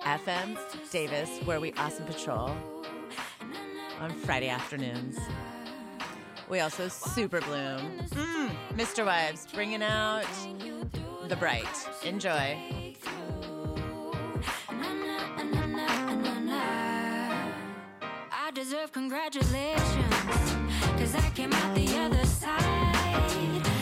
FM 0.02 0.56
Davis, 0.92 1.28
where 1.44 1.58
we 1.58 1.72
awesome 1.72 2.04
patrol 2.04 2.56
on 3.98 4.10
Friday 4.10 4.48
afternoons. 4.48 5.18
We 6.48 6.60
also 6.60 6.86
super 6.86 7.40
bloom. 7.40 7.98
Mm, 8.10 8.50
MisterWives 8.74 9.52
bringing 9.52 9.82
out 9.82 10.24
the 11.26 11.34
bright. 11.34 11.66
Enjoy. 12.04 12.56
I 18.30 18.50
deserve 18.54 18.92
congratulations, 18.92 19.74
cause 20.96 21.16
I 21.16 21.28
came 21.34 21.52
out 21.52 21.74
the 21.74 21.98
other 21.98 22.24
side. 22.24 23.81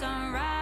sunrise. 0.00 0.59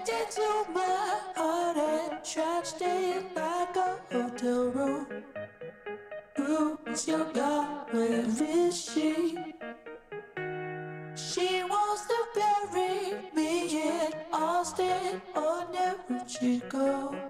Into 0.00 0.64
my 0.72 1.20
heart 1.36 1.76
and 1.76 2.22
trashed 2.22 2.80
it 2.80 3.36
like 3.36 3.76
a 3.76 3.98
hotel 4.10 4.70
room. 4.70 5.06
Who's 6.36 7.06
your 7.06 7.30
girlfriend? 7.34 8.40
Is 8.40 8.82
she? 8.82 9.36
She 11.14 11.62
wants 11.64 12.06
to 12.06 12.18
bury 12.34 13.14
me 13.34 13.82
in 13.82 14.12
Austin, 14.32 15.20
or 15.36 15.66
never 15.70 16.24
she 16.26 16.60
goes. 16.70 17.29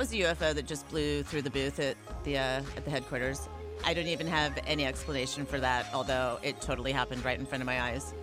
Was 0.00 0.08
the 0.08 0.22
UFO 0.22 0.54
that 0.54 0.64
just 0.64 0.88
blew 0.88 1.22
through 1.22 1.42
the 1.42 1.50
booth 1.50 1.78
at 1.78 1.94
the 2.24 2.38
uh, 2.38 2.62
at 2.74 2.86
the 2.86 2.90
headquarters. 2.90 3.50
I 3.84 3.92
don't 3.92 4.06
even 4.06 4.26
have 4.26 4.58
any 4.66 4.86
explanation 4.86 5.44
for 5.44 5.60
that, 5.60 5.88
although 5.92 6.38
it 6.42 6.58
totally 6.62 6.90
happened 6.90 7.22
right 7.22 7.38
in 7.38 7.44
front 7.44 7.60
of 7.60 7.66
my 7.66 7.82
eyes. 7.82 8.14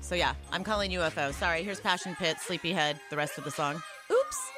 So 0.00 0.14
yeah, 0.14 0.32
I'm 0.50 0.64
calling 0.64 0.90
UFO. 0.92 1.34
Sorry, 1.34 1.62
here's 1.62 1.78
Passion 1.78 2.16
Pit, 2.18 2.38
Sleepyhead, 2.40 2.98
the 3.10 3.18
rest 3.18 3.36
of 3.36 3.44
the 3.44 3.50
song. 3.50 3.82
Oops. 4.10 4.50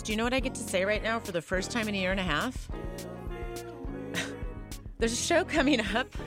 do 0.04 0.12
you 0.12 0.18
know 0.18 0.24
what 0.24 0.34
I 0.34 0.40
get 0.40 0.54
to 0.56 0.62
say 0.62 0.84
right 0.84 1.02
now 1.02 1.18
for 1.18 1.32
the 1.32 1.40
first 1.40 1.70
time 1.70 1.88
in 1.88 1.94
a 1.94 1.98
year 1.98 2.10
and 2.10 2.20
a 2.20 2.24
half? 2.24 2.68
There's 4.98 5.14
a 5.14 5.16
show 5.16 5.44
coming 5.44 5.80
up. 5.80 6.14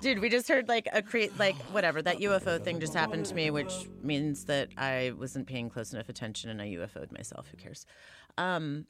Dude, 0.00 0.20
we 0.20 0.28
just 0.28 0.46
heard 0.46 0.68
like 0.68 0.86
a 0.92 1.02
create 1.02 1.36
like 1.38 1.56
whatever 1.72 2.00
that 2.02 2.18
UFO 2.18 2.62
thing 2.62 2.78
just 2.78 2.94
happened 2.94 3.26
to 3.26 3.34
me, 3.34 3.50
which 3.50 3.88
means 4.00 4.44
that 4.44 4.68
I 4.76 5.12
wasn't 5.18 5.48
paying 5.48 5.68
close 5.68 5.92
enough 5.92 6.08
attention 6.08 6.50
and 6.50 6.62
I 6.62 6.68
UFO'd 6.68 7.10
myself. 7.10 7.48
Who 7.50 7.56
cares? 7.56 7.84
Um, 8.38 8.86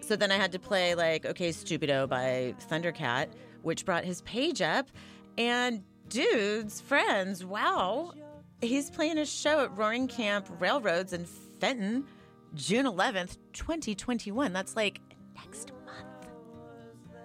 so 0.00 0.16
then 0.16 0.32
I 0.32 0.36
had 0.36 0.50
to 0.52 0.58
play 0.58 0.96
like 0.96 1.24
"Okay, 1.24 1.50
Stupido" 1.50 2.08
by 2.08 2.54
Thundercat, 2.68 3.28
which 3.62 3.84
brought 3.84 4.04
his 4.04 4.22
page 4.22 4.60
up, 4.60 4.88
and 5.38 5.84
dudes, 6.08 6.80
friends, 6.80 7.44
wow, 7.44 8.12
He's 8.62 8.90
playing 8.90 9.18
a 9.18 9.26
show 9.26 9.60
at 9.60 9.76
Roaring 9.76 10.08
Camp 10.08 10.48
Railroads 10.58 11.12
in 11.12 11.26
Felton, 11.26 12.04
June 12.54 12.86
11th, 12.86 13.36
2021. 13.52 14.52
That's 14.52 14.74
like 14.74 15.00
next 15.34 15.72
month. 15.84 16.30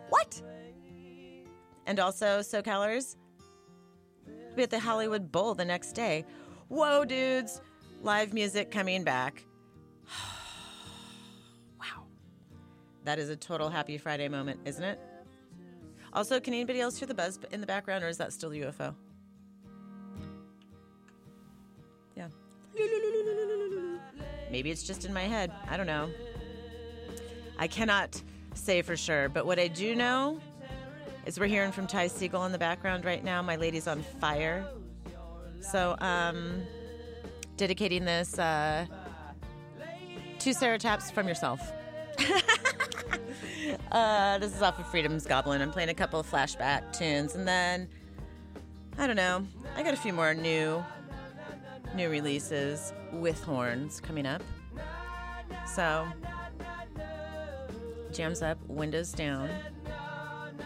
What? 0.09 0.41
And 1.85 1.99
also, 2.01 2.39
SoCalers, 2.39 3.15
we'll 4.27 4.55
be 4.55 4.63
at 4.63 4.69
the 4.69 4.79
Hollywood 4.79 5.31
Bowl 5.31 5.55
the 5.55 5.63
next 5.63 5.93
day. 5.93 6.25
Whoa, 6.67 7.05
dudes, 7.05 7.61
live 8.01 8.33
music 8.33 8.69
coming 8.69 9.05
back. 9.05 9.45
wow. 11.79 12.03
That 13.05 13.19
is 13.19 13.29
a 13.29 13.37
total 13.37 13.69
Happy 13.69 13.97
Friday 13.97 14.27
moment, 14.27 14.59
isn't 14.65 14.83
it? 14.83 14.99
Also, 16.11 16.41
can 16.41 16.53
anybody 16.53 16.81
else 16.81 16.99
hear 16.99 17.07
the 17.07 17.13
buzz 17.13 17.39
in 17.51 17.61
the 17.61 17.67
background, 17.67 18.03
or 18.03 18.09
is 18.09 18.17
that 18.17 18.33
still 18.33 18.49
the 18.49 18.63
UFO? 18.63 18.93
Maybe 24.51 24.69
it's 24.69 24.83
just 24.83 25.05
in 25.05 25.13
my 25.13 25.23
head. 25.23 25.51
I 25.69 25.77
don't 25.77 25.87
know. 25.87 26.09
I 27.57 27.67
cannot 27.67 28.21
say 28.53 28.81
for 28.81 28.97
sure, 28.97 29.29
but 29.29 29.45
what 29.45 29.59
I 29.59 29.67
do 29.67 29.95
know 29.95 30.39
is 31.25 31.39
we're 31.39 31.47
hearing 31.47 31.71
from 31.71 31.87
Ty 31.87 32.07
Segall 32.07 32.45
in 32.45 32.51
the 32.51 32.57
background 32.57 33.05
right 33.05 33.23
now. 33.23 33.41
My 33.41 33.55
lady's 33.55 33.87
on 33.87 34.03
fire. 34.19 34.65
So, 35.61 35.95
um, 35.99 36.63
dedicating 37.55 38.05
this 38.05 38.39
uh, 38.39 38.85
to 40.39 40.53
Sarah 40.53 40.79
Taps 40.79 41.11
from 41.11 41.27
yourself. 41.27 41.61
uh, 43.91 44.39
this 44.39 44.55
is 44.55 44.61
off 44.61 44.79
of 44.79 44.87
Freedom's 44.87 45.25
Goblin. 45.25 45.61
I'm 45.61 45.71
playing 45.71 45.89
a 45.89 45.93
couple 45.93 46.19
of 46.19 46.29
flashback 46.29 46.97
tunes, 46.97 47.35
and 47.35 47.47
then 47.47 47.87
I 48.97 49.05
don't 49.05 49.15
know. 49.15 49.45
I 49.75 49.83
got 49.83 49.93
a 49.93 49.97
few 49.97 50.13
more 50.13 50.33
new 50.33 50.83
new 51.95 52.09
releases 52.09 52.93
with 53.11 53.41
horns 53.43 53.99
coming 53.99 54.25
up. 54.25 54.43
So, 55.65 56.07
jams 58.11 58.41
up, 58.41 58.57
windows 58.67 59.11
down. 59.11 59.49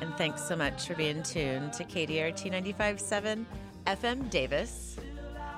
And 0.02 0.14
thanks 0.16 0.44
so 0.48 0.56
much 0.56 0.88
for 0.88 0.96
being 0.96 1.24
tuned 1.24 1.74
to 1.74 1.84
KDRT 1.84 2.52
95.7 2.52 3.46
FM 3.88 4.30
Davis. 4.30 4.98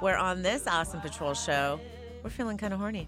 We're 0.02 0.16
on 0.16 0.42
this 0.42 0.68
Awesome 0.68 1.02
Patrol 1.02 1.34
show. 1.34 1.80
We're 2.24 2.30
feeling 2.30 2.58
kind 2.58 2.74
of 2.74 2.80
horny. 2.80 3.08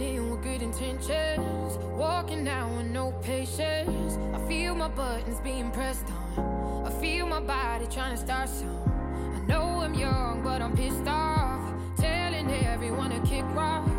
with 0.00 0.42
good 0.42 0.62
intentions. 0.62 1.76
Walking 1.94 2.48
out 2.48 2.74
with 2.74 2.86
no 2.86 3.12
patience. 3.22 4.18
I 4.32 4.38
feel 4.48 4.74
my 4.74 4.88
buttons 4.88 5.38
being 5.40 5.70
pressed 5.70 6.06
on. 6.38 6.86
I 6.86 6.90
feel 7.00 7.26
my 7.26 7.40
body 7.40 7.86
trying 7.86 8.16
to 8.16 8.16
start 8.16 8.48
some. 8.48 8.78
I 9.36 9.40
know 9.46 9.80
I'm 9.82 9.92
young, 9.92 10.40
but 10.42 10.62
I'm 10.62 10.74
pissed 10.74 11.06
off. 11.06 11.60
Telling 11.98 12.50
everyone 12.50 13.10
to 13.10 13.20
kick 13.28 13.44
rock. 13.54 13.89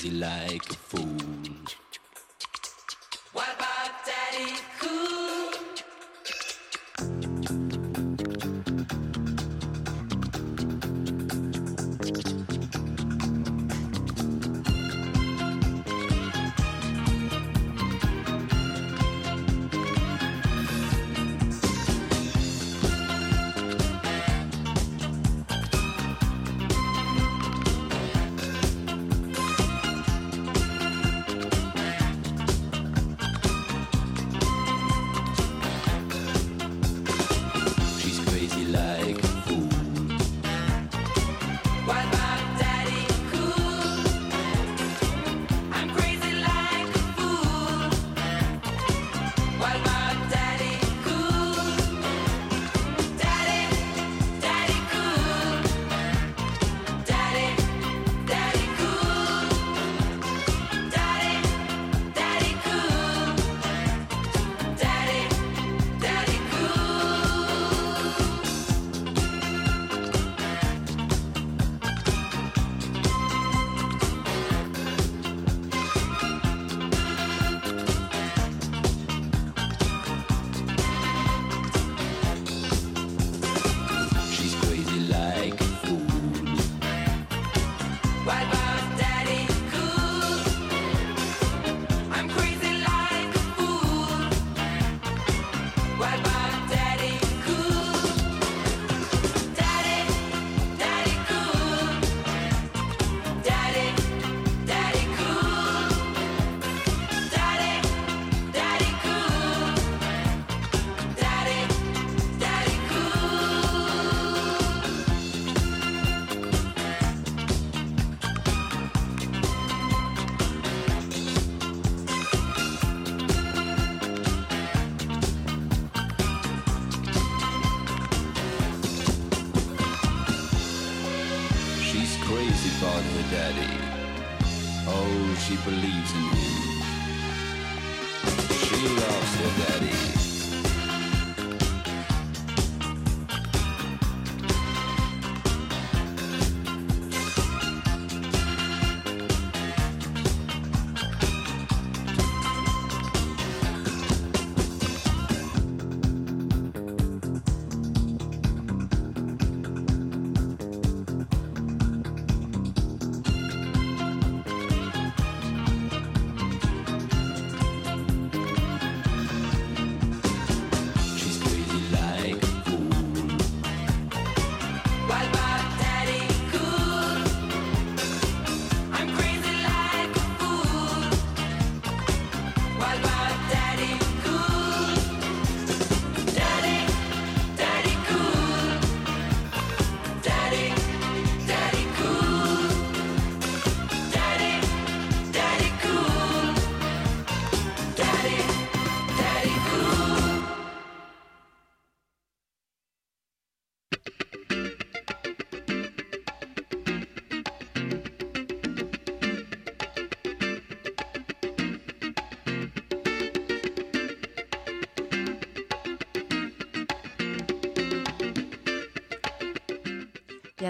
Fool. 0.00 0.79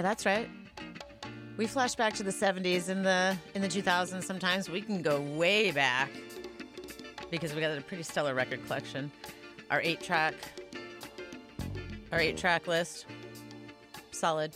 Yeah, 0.01 0.07
that's 0.07 0.25
right. 0.25 0.49
We 1.57 1.67
flash 1.67 1.93
back 1.93 2.15
to 2.15 2.23
the 2.23 2.31
70s 2.31 2.89
and 2.89 3.05
the 3.05 3.37
in 3.53 3.61
the 3.61 3.67
2000s 3.67 4.23
sometimes. 4.23 4.67
We 4.67 4.81
can 4.81 5.03
go 5.03 5.21
way 5.21 5.69
back 5.69 6.09
because 7.29 7.53
we 7.53 7.61
got 7.61 7.77
a 7.77 7.81
pretty 7.81 8.01
stellar 8.01 8.33
record 8.33 8.65
collection. 8.65 9.11
Our 9.69 9.79
8 9.79 10.01
track 10.01 10.33
our 12.11 12.19
8 12.19 12.35
track 12.35 12.65
list 12.65 13.05
solid. 14.09 14.53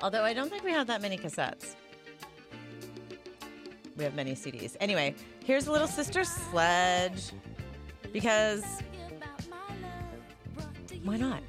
Although 0.00 0.24
I 0.24 0.32
don't 0.32 0.48
think 0.48 0.64
we 0.64 0.72
have 0.72 0.86
that 0.86 1.02
many 1.02 1.18
cassettes. 1.18 1.74
We 3.98 4.04
have 4.04 4.14
many 4.14 4.32
CDs. 4.32 4.74
Anyway, 4.80 5.14
here's 5.44 5.66
a 5.66 5.70
little 5.70 5.86
Sister 5.86 6.24
Sledge 6.24 7.30
because 8.10 8.64
why 11.04 11.18
not? 11.18 11.42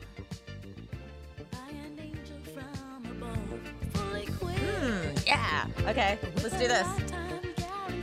Yeah. 5.53 5.89
Okay, 5.89 6.19
let's 6.37 6.57
do 6.57 6.67
this. 6.67 6.87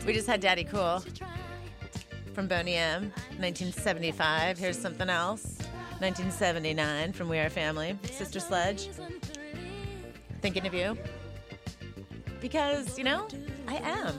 We 0.06 0.12
just 0.12 0.26
had 0.26 0.40
Daddy 0.40 0.64
Cool 0.64 1.02
from 2.32 2.46
Boney 2.46 2.76
M, 2.76 3.12
1975. 3.38 4.58
Here's 4.58 4.78
something 4.78 5.10
else. 5.10 5.58
1979 5.98 7.12
from 7.12 7.28
We 7.28 7.38
Are 7.38 7.50
Family. 7.50 7.98
Sister 8.10 8.40
Sledge. 8.40 8.88
Thinking 10.40 10.66
of 10.66 10.72
you. 10.72 10.96
Because, 12.40 12.96
you 12.96 13.04
know, 13.04 13.26
I 13.68 13.76
am. 13.76 14.14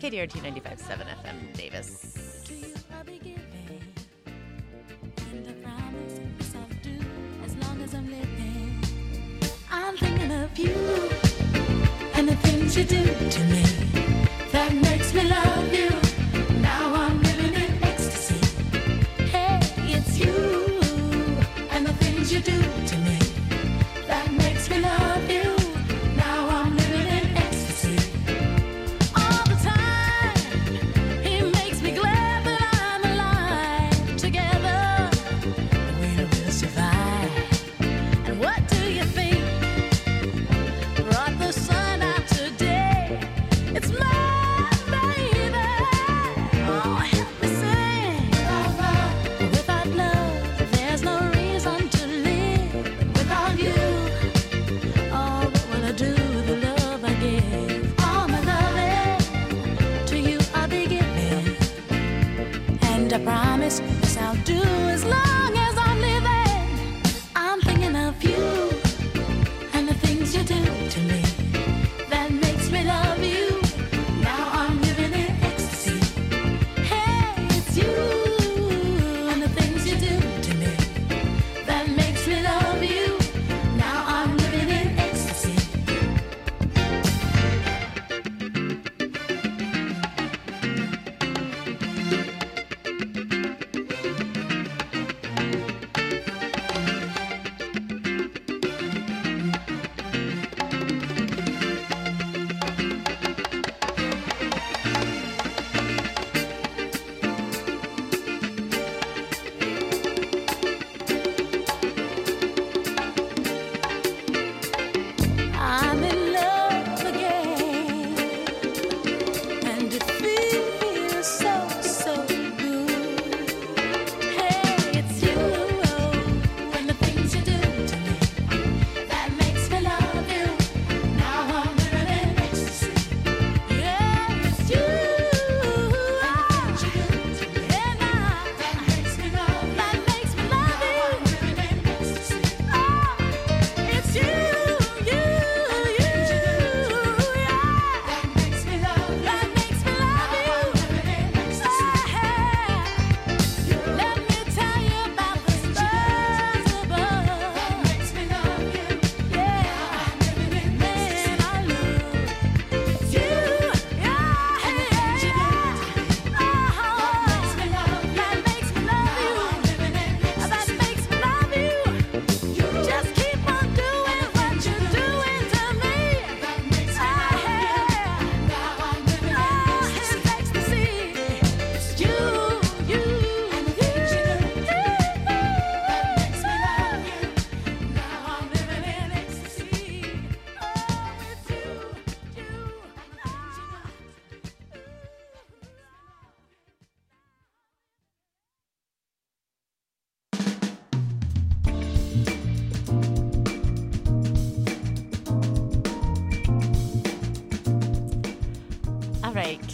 KDRT 0.00 0.40
95.7 0.42 1.06
FM 1.22 1.56
Davis. 1.56 2.25
You 12.76 12.84
do 12.84 13.30
to 13.30 13.40
me 13.44 13.65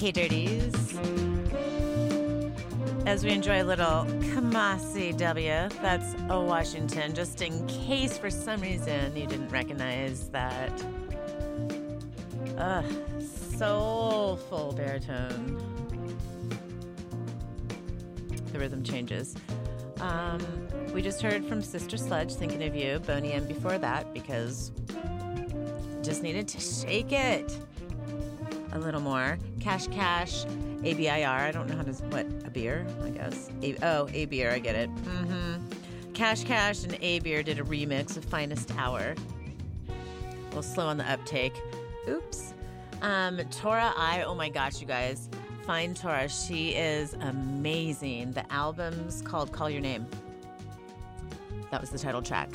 K 0.03 0.11
Dirties. 0.11 0.99
As 3.07 3.23
we 3.23 3.31
enjoy 3.31 3.63
a 3.63 3.67
little 3.73 4.05
Kamasi 4.33 5.17
W, 5.17 5.69
that's 5.81 6.17
a 6.29 6.41
Washington, 6.41 7.15
just 7.15 7.41
in 7.41 7.65
case 7.69 8.19
for 8.19 8.29
some 8.29 8.61
reason 8.63 9.17
you 9.17 9.29
didn't 9.29 9.51
recognize 9.51 10.29
that. 10.31 10.73
Ugh, 12.59 12.85
soulful 13.57 14.73
baritone. 14.73 15.63
The 18.53 18.59
rhythm 18.59 18.83
changes. 18.83 19.37
Um, 20.01 20.41
we 20.93 21.01
just 21.01 21.23
heard 21.23 21.45
from 21.45 21.63
Sister 21.63 21.97
Sledge, 21.97 22.35
thinking 22.35 22.65
of 22.65 22.75
you, 22.75 22.99
Boney 22.99 23.35
M 23.35 23.47
before 23.47 23.79
that, 23.79 24.13
because 24.13 24.73
just 26.03 26.25
needed 26.25 26.49
to 26.49 26.59
shake 26.59 27.13
it 27.13 27.57
a 28.73 28.79
little 28.79 29.01
more. 29.01 29.39
Cash 29.61 29.87
Cash, 29.89 30.45
ABIR. 30.83 31.27
I 31.27 31.51
don't 31.53 31.69
know 31.69 31.77
how 31.77 31.83
to 31.83 31.93
what 32.05 32.27
a 32.45 32.51
beer. 32.51 32.87
I 33.05 33.11
guess. 33.11 33.51
A, 33.63 33.77
oh, 33.83 34.09
a 34.13 34.27
beer. 34.27 34.51
I 34.51 34.59
get 34.59 34.75
it. 34.75 34.95
Mm-hmm. 34.95 36.13
Cash 36.15 36.45
Cash 36.45 36.85
and 36.85 36.99
A 37.01 37.21
Beer 37.21 37.43
did 37.43 37.59
a 37.59 37.63
remix 37.63 38.17
of 38.17 38.25
Finest 38.25 38.71
Hour. 38.77 39.15
A 39.89 40.45
little 40.47 40.63
slow 40.63 40.87
on 40.87 40.99
the 40.99 41.11
uptake. 41.11 41.55
Oops. 42.09 42.53
Um, 43.01 43.41
Tora 43.51 43.93
I. 43.97 44.23
Oh 44.23 44.35
my 44.35 44.49
gosh, 44.49 44.81
you 44.81 44.87
guys. 44.87 45.29
Find 45.67 45.97
Tora. 45.97 46.29
She 46.29 46.71
is 46.71 47.15
amazing. 47.15 48.33
The 48.33 48.51
album's 48.53 49.23
called 49.23 49.53
Call 49.53 49.71
Your 49.71 49.81
Name. 49.81 50.07
That 51.71 51.81
was 51.81 51.91
the 51.91 51.99
title 51.99 52.21
track. 52.21 52.51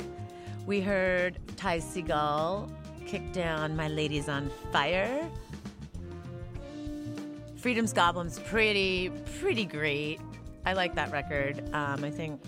We 0.66 0.80
heard 0.80 1.38
Ty 1.56 1.78
Segall 1.80 2.70
kick 3.06 3.32
down 3.32 3.74
My 3.74 3.88
Lady's 3.88 4.28
on 4.28 4.50
Fire. 4.72 5.28
Freedom's 7.58 7.92
Goblin's 7.92 8.38
pretty, 8.38 9.10
pretty 9.40 9.64
great. 9.64 10.20
I 10.64 10.74
like 10.74 10.94
that 10.94 11.10
record. 11.10 11.62
Um, 11.74 12.04
I 12.04 12.10
think 12.10 12.40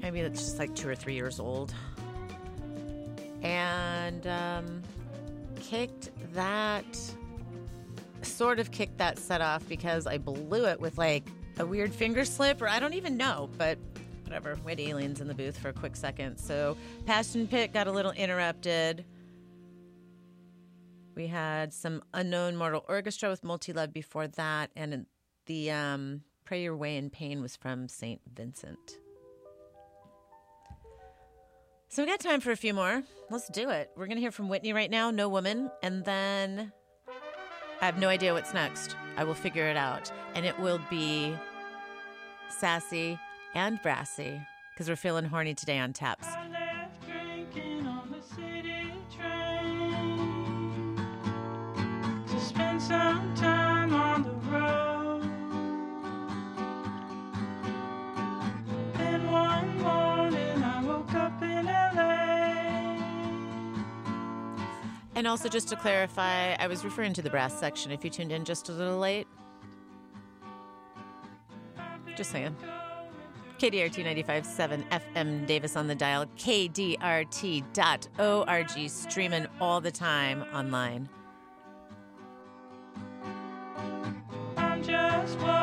maybe 0.00 0.20
it's 0.20 0.40
just 0.40 0.58
like 0.58 0.74
two 0.76 0.88
or 0.88 0.94
three 0.94 1.14
years 1.14 1.40
old. 1.40 1.74
And 3.42 4.26
um, 4.26 4.82
kicked 5.60 6.10
that, 6.32 6.98
sort 8.22 8.60
of 8.60 8.70
kicked 8.70 8.98
that 8.98 9.18
set 9.18 9.40
off 9.40 9.68
because 9.68 10.06
I 10.06 10.18
blew 10.18 10.66
it 10.66 10.80
with 10.80 10.96
like 10.96 11.24
a 11.58 11.66
weird 11.66 11.92
finger 11.92 12.24
slip, 12.24 12.62
or 12.62 12.68
I 12.68 12.78
don't 12.78 12.94
even 12.94 13.16
know, 13.16 13.50
but 13.58 13.78
whatever. 14.22 14.56
We 14.64 14.72
had 14.72 14.80
aliens 14.80 15.20
in 15.20 15.26
the 15.26 15.34
booth 15.34 15.58
for 15.58 15.70
a 15.70 15.72
quick 15.72 15.96
second. 15.96 16.38
So 16.38 16.76
Passion 17.04 17.48
Pit 17.48 17.72
got 17.72 17.88
a 17.88 17.92
little 17.92 18.12
interrupted. 18.12 19.04
We 21.18 21.26
had 21.26 21.74
some 21.74 22.04
unknown 22.14 22.54
mortal 22.54 22.84
orchestra 22.86 23.28
with 23.28 23.42
multi 23.42 23.72
love 23.72 23.92
before 23.92 24.28
that, 24.28 24.70
and 24.76 25.04
the 25.46 25.72
um, 25.72 26.22
"Pray 26.44 26.62
Your 26.62 26.76
Way 26.76 26.96
in 26.96 27.10
Pain" 27.10 27.42
was 27.42 27.56
from 27.56 27.88
Saint 27.88 28.20
Vincent. 28.32 29.00
So 31.88 32.04
we 32.04 32.08
got 32.08 32.20
time 32.20 32.40
for 32.40 32.52
a 32.52 32.56
few 32.56 32.72
more. 32.72 33.02
Let's 33.30 33.48
do 33.48 33.68
it. 33.68 33.90
We're 33.96 34.06
gonna 34.06 34.20
hear 34.20 34.30
from 34.30 34.48
Whitney 34.48 34.72
right 34.72 34.88
now, 34.88 35.10
"No 35.10 35.28
Woman," 35.28 35.72
and 35.82 36.04
then 36.04 36.72
I 37.80 37.86
have 37.86 37.98
no 37.98 38.08
idea 38.08 38.32
what's 38.32 38.54
next. 38.54 38.94
I 39.16 39.24
will 39.24 39.34
figure 39.34 39.66
it 39.66 39.76
out, 39.76 40.12
and 40.36 40.46
it 40.46 40.56
will 40.60 40.80
be 40.88 41.34
sassy 42.48 43.18
and 43.56 43.82
brassy 43.82 44.40
because 44.72 44.88
we're 44.88 44.94
feeling 44.94 45.24
horny 45.24 45.54
today 45.54 45.80
on 45.80 45.92
taps. 45.92 46.28
To 52.88 52.94
spend 52.94 53.20
some 53.28 53.34
time 53.34 53.94
on 53.94 54.22
the 54.22 54.30
road. 54.50 55.24
One 59.30 59.78
morning 59.82 60.62
I 60.62 60.82
woke 60.84 61.14
up 61.14 61.42
in 61.42 61.66
LA. 61.66 62.94
And 65.14 65.26
also, 65.26 65.48
just 65.48 65.68
to 65.68 65.76
clarify, 65.76 66.54
I 66.54 66.66
was 66.66 66.84
referring 66.84 67.12
to 67.14 67.22
the 67.22 67.30
brass 67.30 67.58
section 67.58 67.92
if 67.92 68.04
you 68.04 68.10
tuned 68.10 68.32
in 68.32 68.44
just 68.44 68.68
a 68.68 68.72
little 68.72 68.98
late. 68.98 69.26
Just 72.16 72.30
saying. 72.30 72.56
KDRT 73.58 74.24
95.7 74.24 74.84
FM 74.88 75.46
Davis 75.46 75.76
on 75.76 75.88
the 75.88 75.94
dial, 75.94 76.26
KDRT.org, 76.36 77.60
streaming 78.88 79.46
all 79.60 79.80
the 79.80 79.90
time 79.90 80.44
online. 80.54 81.08
I'm 85.30 85.36
just 85.36 85.57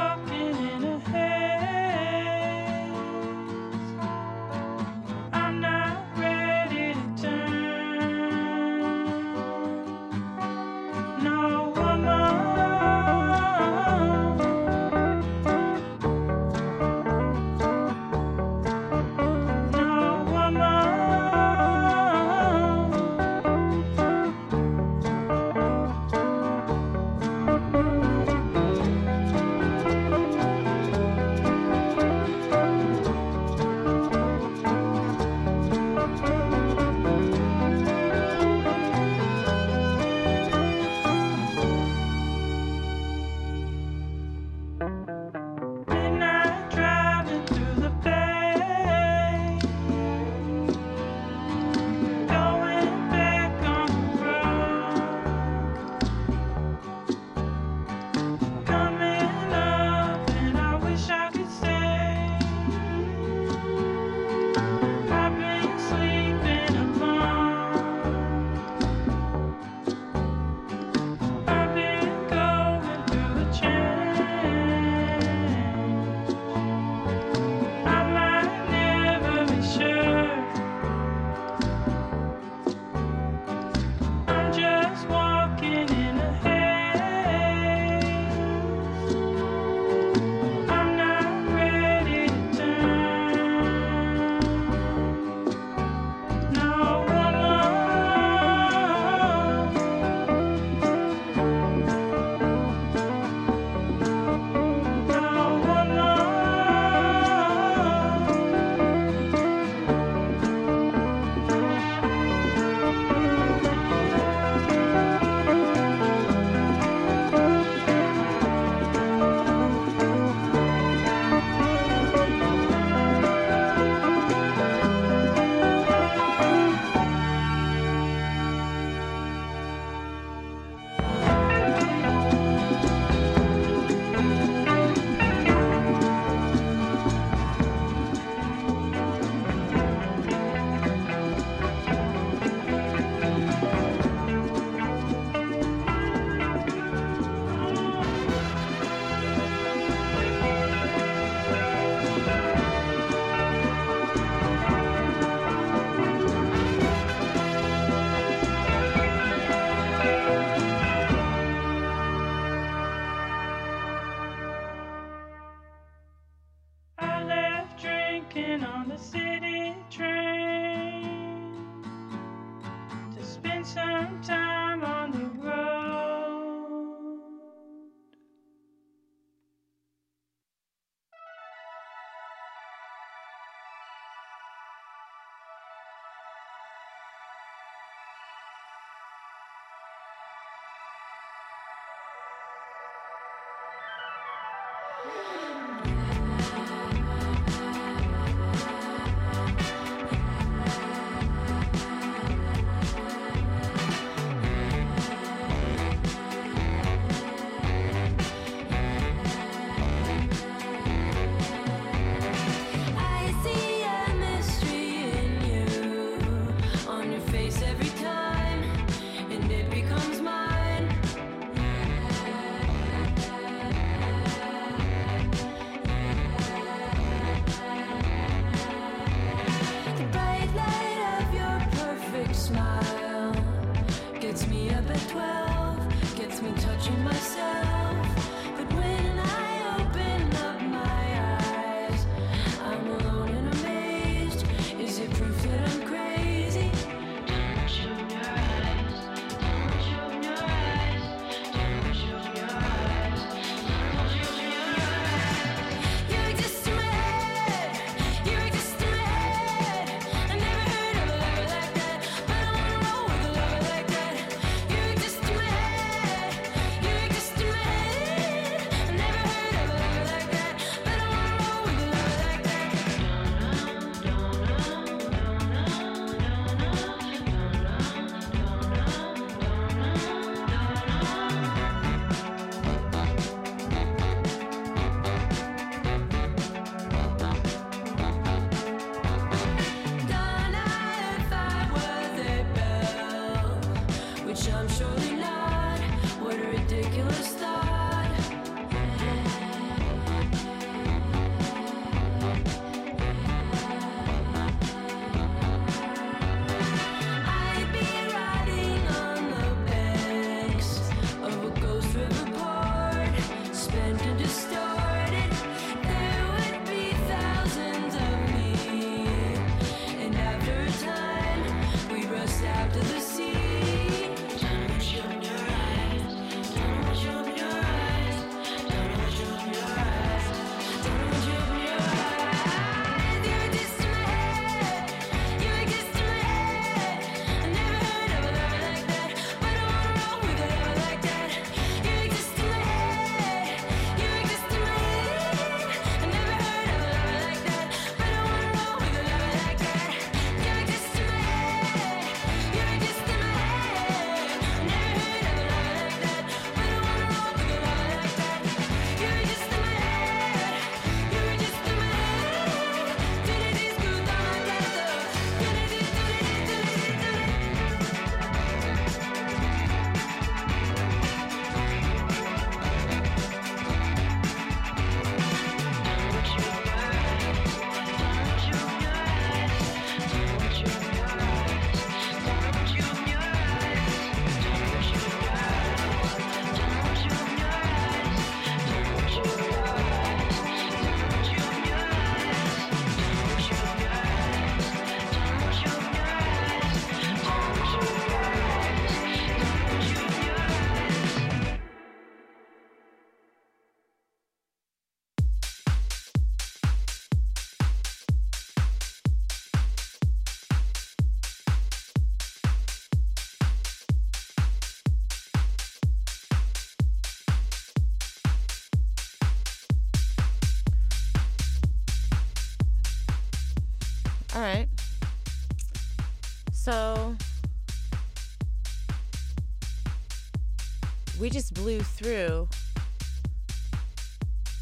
blew 431.65 431.81
through 431.81 432.47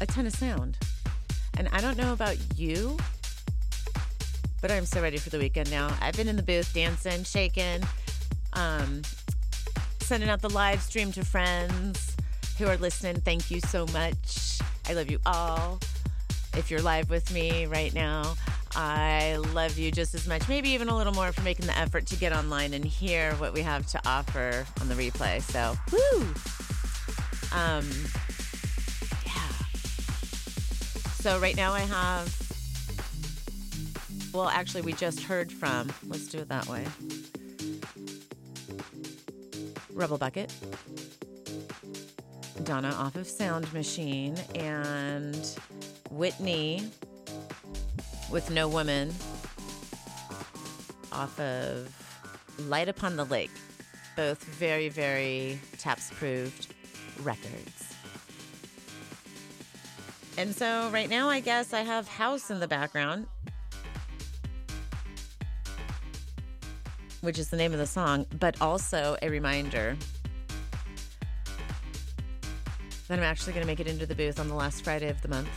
a 0.00 0.06
ton 0.06 0.26
of 0.26 0.32
sound. 0.32 0.78
And 1.58 1.68
I 1.70 1.82
don't 1.82 1.98
know 1.98 2.14
about 2.14 2.38
you, 2.56 2.96
but 4.62 4.70
I'm 4.70 4.86
so 4.86 5.02
ready 5.02 5.18
for 5.18 5.28
the 5.28 5.38
weekend 5.38 5.70
now. 5.70 5.94
I've 6.00 6.16
been 6.16 6.28
in 6.28 6.36
the 6.36 6.42
booth 6.42 6.72
dancing, 6.72 7.22
shaking, 7.24 7.82
um, 8.54 9.02
sending 10.00 10.30
out 10.30 10.40
the 10.40 10.48
live 10.48 10.80
stream 10.80 11.12
to 11.12 11.22
friends 11.22 12.16
who 12.56 12.66
are 12.68 12.78
listening. 12.78 13.16
Thank 13.16 13.50
you 13.50 13.60
so 13.60 13.84
much. 13.88 14.60
I 14.88 14.94
love 14.94 15.10
you 15.10 15.18
all. 15.26 15.80
If 16.56 16.70
you're 16.70 16.80
live 16.80 17.10
with 17.10 17.30
me 17.34 17.66
right 17.66 17.92
now, 17.92 18.34
I 18.74 19.36
love 19.52 19.76
you 19.76 19.92
just 19.92 20.14
as 20.14 20.26
much, 20.26 20.48
maybe 20.48 20.70
even 20.70 20.88
a 20.88 20.96
little 20.96 21.12
more 21.12 21.32
for 21.32 21.42
making 21.42 21.66
the 21.66 21.76
effort 21.76 22.06
to 22.06 22.16
get 22.16 22.32
online 22.32 22.72
and 22.72 22.82
hear 22.82 23.34
what 23.34 23.52
we 23.52 23.60
have 23.60 23.84
to 23.88 24.00
offer 24.06 24.64
on 24.80 24.88
the 24.88 24.94
replay. 24.94 25.42
So, 25.42 25.76
woo! 25.92 26.53
Um, 27.54 27.88
yeah. 29.24 29.32
So 31.14 31.38
right 31.38 31.56
now 31.56 31.72
I 31.72 31.80
have. 31.80 32.34
Well, 34.32 34.48
actually, 34.48 34.82
we 34.82 34.92
just 34.92 35.22
heard 35.22 35.52
from. 35.52 35.92
Let's 36.08 36.26
do 36.26 36.38
it 36.38 36.48
that 36.48 36.66
way. 36.66 36.84
Rebel 39.92 40.18
Bucket, 40.18 40.52
Donna 42.64 42.88
off 42.88 43.14
of 43.14 43.28
Sound 43.28 43.72
Machine, 43.72 44.36
and 44.56 45.48
Whitney 46.10 46.90
with 48.32 48.50
No 48.50 48.66
Woman 48.66 49.14
off 51.12 51.38
of 51.38 51.88
Light 52.68 52.88
Upon 52.88 53.14
the 53.16 53.24
Lake. 53.24 53.52
Both 54.16 54.42
very, 54.44 54.88
very 54.88 55.60
TAPS 55.78 56.10
approved 56.10 56.63
records. 57.24 57.94
And 60.36 60.54
so 60.54 60.90
right 60.90 61.08
now, 61.08 61.28
I 61.28 61.40
guess 61.40 61.72
I 61.72 61.82
have 61.82 62.08
House 62.08 62.50
in 62.50 62.58
the 62.58 62.68
background, 62.68 63.26
which 67.20 67.38
is 67.38 67.50
the 67.50 67.56
name 67.56 67.72
of 67.72 67.78
the 67.78 67.86
song, 67.86 68.26
but 68.40 68.60
also 68.60 69.16
a 69.22 69.28
reminder 69.28 69.96
that 73.08 73.18
I'm 73.18 73.24
actually 73.24 73.52
going 73.52 73.62
to 73.62 73.66
make 73.66 73.80
it 73.80 73.86
into 73.86 74.06
the 74.06 74.14
booth 74.14 74.40
on 74.40 74.48
the 74.48 74.54
last 74.54 74.82
Friday 74.82 75.08
of 75.08 75.20
the 75.22 75.28
month. 75.28 75.48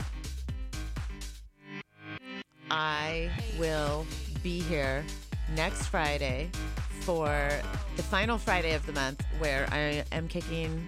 I 2.69 3.31
will 3.57 4.05
be 4.43 4.59
here 4.59 5.03
next 5.55 5.87
Friday 5.87 6.51
for 7.01 7.49
the 7.95 8.03
final 8.03 8.37
Friday 8.37 8.73
of 8.73 8.85
the 8.85 8.91
month 8.91 9.23
where 9.39 9.67
I 9.71 10.03
am 10.11 10.27
kicking 10.27 10.85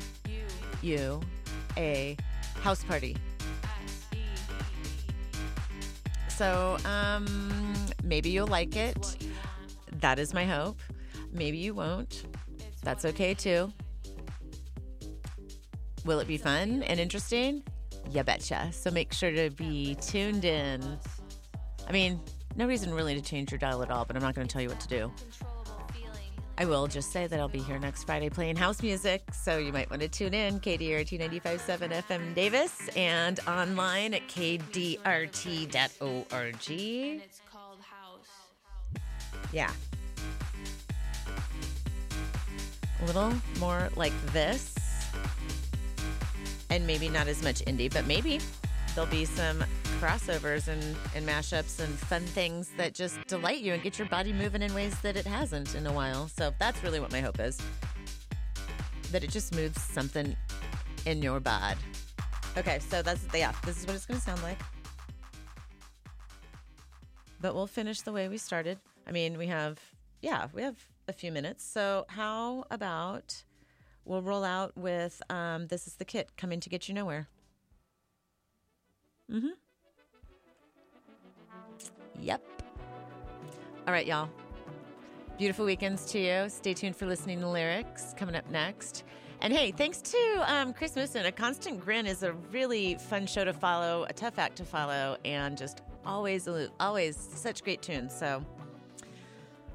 you 0.83 1.21
a 1.77 2.17
house 2.61 2.83
party. 2.83 3.15
So, 6.27 6.77
um, 6.85 7.73
maybe 8.03 8.29
you'll 8.29 8.47
like 8.47 8.75
it. 8.75 9.27
That 9.99 10.19
is 10.19 10.33
my 10.33 10.45
hope. 10.45 10.79
Maybe 11.33 11.57
you 11.57 11.73
won't. 11.73 12.23
That's 12.83 13.05
okay 13.05 13.33
too. 13.33 13.71
Will 16.05 16.19
it 16.19 16.27
be 16.27 16.37
fun 16.37 16.83
and 16.83 16.99
interesting? 16.99 17.63
Yeah, 18.09 18.23
betcha. 18.23 18.71
So 18.71 18.89
make 18.89 19.13
sure 19.13 19.31
to 19.31 19.49
be 19.51 19.95
tuned 19.95 20.45
in. 20.45 20.81
I 21.87 21.91
mean, 21.91 22.19
no 22.55 22.67
reason 22.67 22.93
really 22.93 23.15
to 23.15 23.21
change 23.21 23.51
your 23.51 23.59
dial 23.59 23.83
at 23.83 23.91
all, 23.91 24.05
but 24.05 24.15
I'm 24.15 24.21
not 24.21 24.33
going 24.33 24.47
to 24.47 24.51
tell 24.51 24.61
you 24.61 24.69
what 24.69 24.79
to 24.79 24.87
do. 24.87 25.11
I 26.61 26.65
will 26.65 26.87
just 26.87 27.13
say 27.13 27.25
that 27.25 27.39
I'll 27.39 27.47
be 27.47 27.59
here 27.59 27.79
next 27.79 28.03
Friday 28.03 28.29
playing 28.29 28.57
house 28.57 28.83
music, 28.83 29.23
so 29.31 29.57
you 29.57 29.71
might 29.71 29.89
want 29.89 30.01
to 30.01 30.09
tune 30.09 30.33
in. 30.33 30.59
KDRT 30.59 31.17
95.7 31.17 32.03
FM 32.03 32.35
Davis 32.35 32.89
and 32.97 33.39
online 33.47 34.13
at 34.13 34.27
kdrt.org. 34.27 34.99
It's 36.69 37.41
called 37.49 37.79
house. 37.79 39.01
Yeah. 39.53 39.71
A 43.01 43.05
little 43.05 43.33
more 43.57 43.87
like 43.95 44.13
this. 44.33 44.75
And 46.69 46.85
maybe 46.85 47.07
not 47.07 47.29
as 47.29 47.41
much 47.41 47.63
indie, 47.63 47.91
but 47.91 48.05
maybe 48.05 48.41
there'll 48.95 49.09
be 49.09 49.25
some 49.25 49.63
crossovers 49.99 50.67
and, 50.67 50.81
and 51.15 51.27
mashups 51.27 51.79
and 51.79 51.93
fun 51.93 52.21
things 52.21 52.71
that 52.77 52.93
just 52.93 53.17
delight 53.27 53.59
you 53.59 53.73
and 53.73 53.83
get 53.83 53.99
your 53.99 54.07
body 54.07 54.31
moving 54.31 54.61
in 54.61 54.73
ways 54.73 54.97
that 55.01 55.15
it 55.15 55.25
hasn't 55.25 55.75
in 55.75 55.85
a 55.87 55.91
while. 55.91 56.27
So 56.27 56.51
that's 56.59 56.81
really 56.83 56.99
what 56.99 57.11
my 57.11 57.19
hope 57.19 57.39
is. 57.39 57.59
That 59.11 59.23
it 59.23 59.29
just 59.29 59.53
moves 59.53 59.81
something 59.81 60.35
in 61.05 61.21
your 61.21 61.39
bod. 61.39 61.77
Okay, 62.57 62.79
so 62.79 63.01
that's 63.01 63.25
yeah, 63.33 63.53
this 63.65 63.79
is 63.79 63.87
what 63.87 63.95
it's 63.95 64.05
gonna 64.05 64.19
sound 64.19 64.41
like. 64.43 64.59
But 67.41 67.55
we'll 67.55 67.67
finish 67.67 68.01
the 68.01 68.11
way 68.11 68.27
we 68.27 68.37
started. 68.37 68.79
I 69.07 69.11
mean, 69.11 69.37
we 69.37 69.47
have 69.47 69.79
yeah, 70.21 70.47
we 70.53 70.61
have 70.61 70.77
a 71.07 71.13
few 71.13 71.31
minutes. 71.31 71.63
So 71.63 72.05
how 72.07 72.65
about 72.71 73.43
we'll 74.05 74.21
roll 74.21 74.43
out 74.43 74.75
with 74.77 75.21
um, 75.29 75.67
this 75.67 75.87
is 75.87 75.95
the 75.95 76.05
kit 76.05 76.29
coming 76.37 76.59
to 76.61 76.69
get 76.69 76.87
you 76.87 76.93
nowhere. 76.93 77.27
Mm-hmm. 79.31 79.47
Yep. 82.21 82.41
All 83.87 83.93
right, 83.93 84.05
y'all. 84.05 84.29
Beautiful 85.37 85.65
weekends 85.65 86.05
to 86.11 86.19
you. 86.19 86.49
Stay 86.49 86.73
tuned 86.73 86.95
for 86.95 87.05
listening 87.05 87.39
to 87.39 87.47
lyrics 87.47 88.13
coming 88.17 88.35
up 88.35 88.49
next. 88.49 89.03
And 89.41 89.53
hey, 89.53 89.71
thanks 89.71 90.01
to 90.01 90.43
um, 90.47 90.73
Chris 90.73 90.95
Mooson. 90.95 91.25
A 91.25 91.31
Constant 91.31 91.79
Grin 91.79 92.05
is 92.05 92.23
a 92.23 92.33
really 92.51 92.95
fun 92.95 93.25
show 93.25 93.45
to 93.45 93.53
follow, 93.53 94.05
a 94.09 94.13
tough 94.13 94.37
act 94.37 94.57
to 94.57 94.65
follow, 94.65 95.15
and 95.23 95.57
just 95.57 95.81
always, 96.05 96.49
always 96.79 97.15
such 97.15 97.63
great 97.63 97.81
tunes. 97.81 98.13
So 98.13 98.43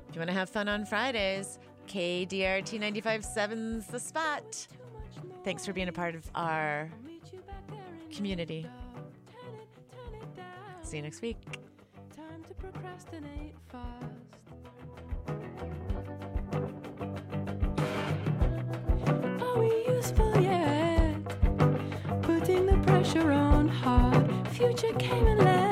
if 0.08 0.14
you 0.14 0.18
want 0.18 0.28
to 0.28 0.36
have 0.36 0.50
fun 0.50 0.68
on 0.68 0.84
Fridays, 0.84 1.58
KDRT 1.88 2.78
95.7's 2.78 3.86
the 3.86 4.00
spot. 4.00 4.66
Thanks 5.44 5.64
for 5.64 5.72
being 5.72 5.88
a 5.88 5.92
part 5.92 6.14
of 6.14 6.30
our 6.34 6.90
community. 8.14 8.66
See 10.94 10.98
you 10.98 11.02
next 11.02 11.22
week. 11.22 11.38
Time 12.16 12.44
to 12.46 12.54
procrastinate 12.54 13.56
fast. 13.66 14.04
Are 19.42 19.58
we 19.58 19.86
useful 19.88 20.40
yet? 20.40 21.16
Putting 22.22 22.66
the 22.66 22.80
pressure 22.86 23.32
on 23.32 23.66
hard. 23.66 24.46
Future 24.50 24.92
came 24.92 25.26
and 25.26 25.40
left. 25.40 25.63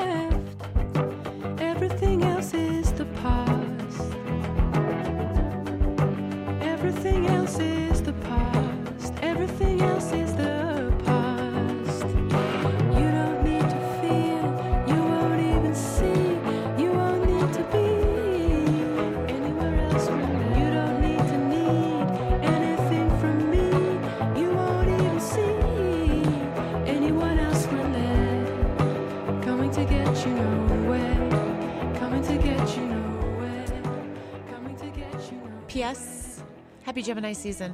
Gemini 37.23 37.39
season. 37.39 37.73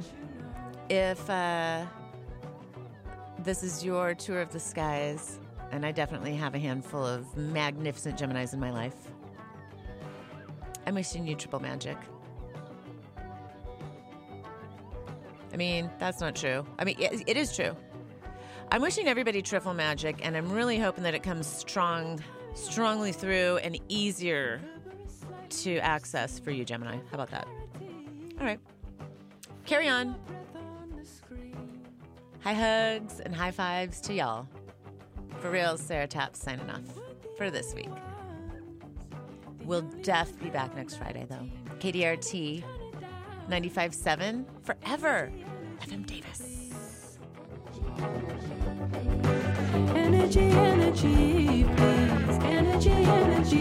If 0.88 1.28
uh, 1.28 1.84
this 3.40 3.64
is 3.64 3.84
your 3.84 4.14
tour 4.14 4.40
of 4.40 4.52
the 4.52 4.60
skies, 4.60 5.40
and 5.72 5.84
I 5.84 5.90
definitely 5.90 6.36
have 6.36 6.54
a 6.54 6.58
handful 6.60 7.04
of 7.04 7.36
magnificent 7.36 8.16
Geminis 8.16 8.54
in 8.54 8.60
my 8.60 8.70
life, 8.70 8.94
I'm 10.86 10.94
wishing 10.94 11.26
you 11.26 11.34
triple 11.34 11.58
magic. 11.58 11.96
I 15.52 15.56
mean, 15.56 15.90
that's 15.98 16.20
not 16.20 16.36
true. 16.36 16.64
I 16.78 16.84
mean, 16.84 16.94
it, 17.00 17.24
it 17.26 17.36
is 17.36 17.56
true. 17.56 17.74
I'm 18.70 18.82
wishing 18.82 19.08
everybody 19.08 19.42
triple 19.42 19.74
magic, 19.74 20.24
and 20.24 20.36
I'm 20.36 20.52
really 20.52 20.78
hoping 20.78 21.02
that 21.02 21.14
it 21.14 21.24
comes 21.24 21.48
strong, 21.48 22.22
strongly 22.54 23.10
through 23.10 23.56
and 23.64 23.80
easier 23.88 24.60
to 25.48 25.78
access 25.78 26.38
for 26.38 26.52
you, 26.52 26.64
Gemini. 26.64 26.98
How 27.10 27.14
about 27.14 27.32
that? 27.32 27.48
All 28.38 28.46
right. 28.46 28.60
Carry 29.70 29.88
on. 29.88 30.16
High 32.40 32.54
hugs 32.54 33.20
and 33.20 33.32
high 33.32 33.52
fives 33.52 34.00
to 34.00 34.12
y'all. 34.12 34.48
For 35.38 35.48
real, 35.48 35.78
Sarah 35.78 36.08
Taps 36.08 36.40
signing 36.40 36.68
off 36.68 36.82
for 37.38 37.52
this 37.52 37.72
week. 37.72 37.88
We'll 39.64 39.82
def 40.02 40.36
be 40.40 40.50
back 40.50 40.74
next 40.74 40.96
Friday, 40.96 41.24
though. 41.30 41.46
KDRT 41.78 42.64
95.7 43.48 44.44
forever. 44.64 45.30
FM 45.82 46.04
Davis. 46.04 47.18
Energy, 49.94 50.50
energy, 50.50 51.62
please. 51.76 52.38
Energy, 52.42 52.90
energy, 52.90 53.60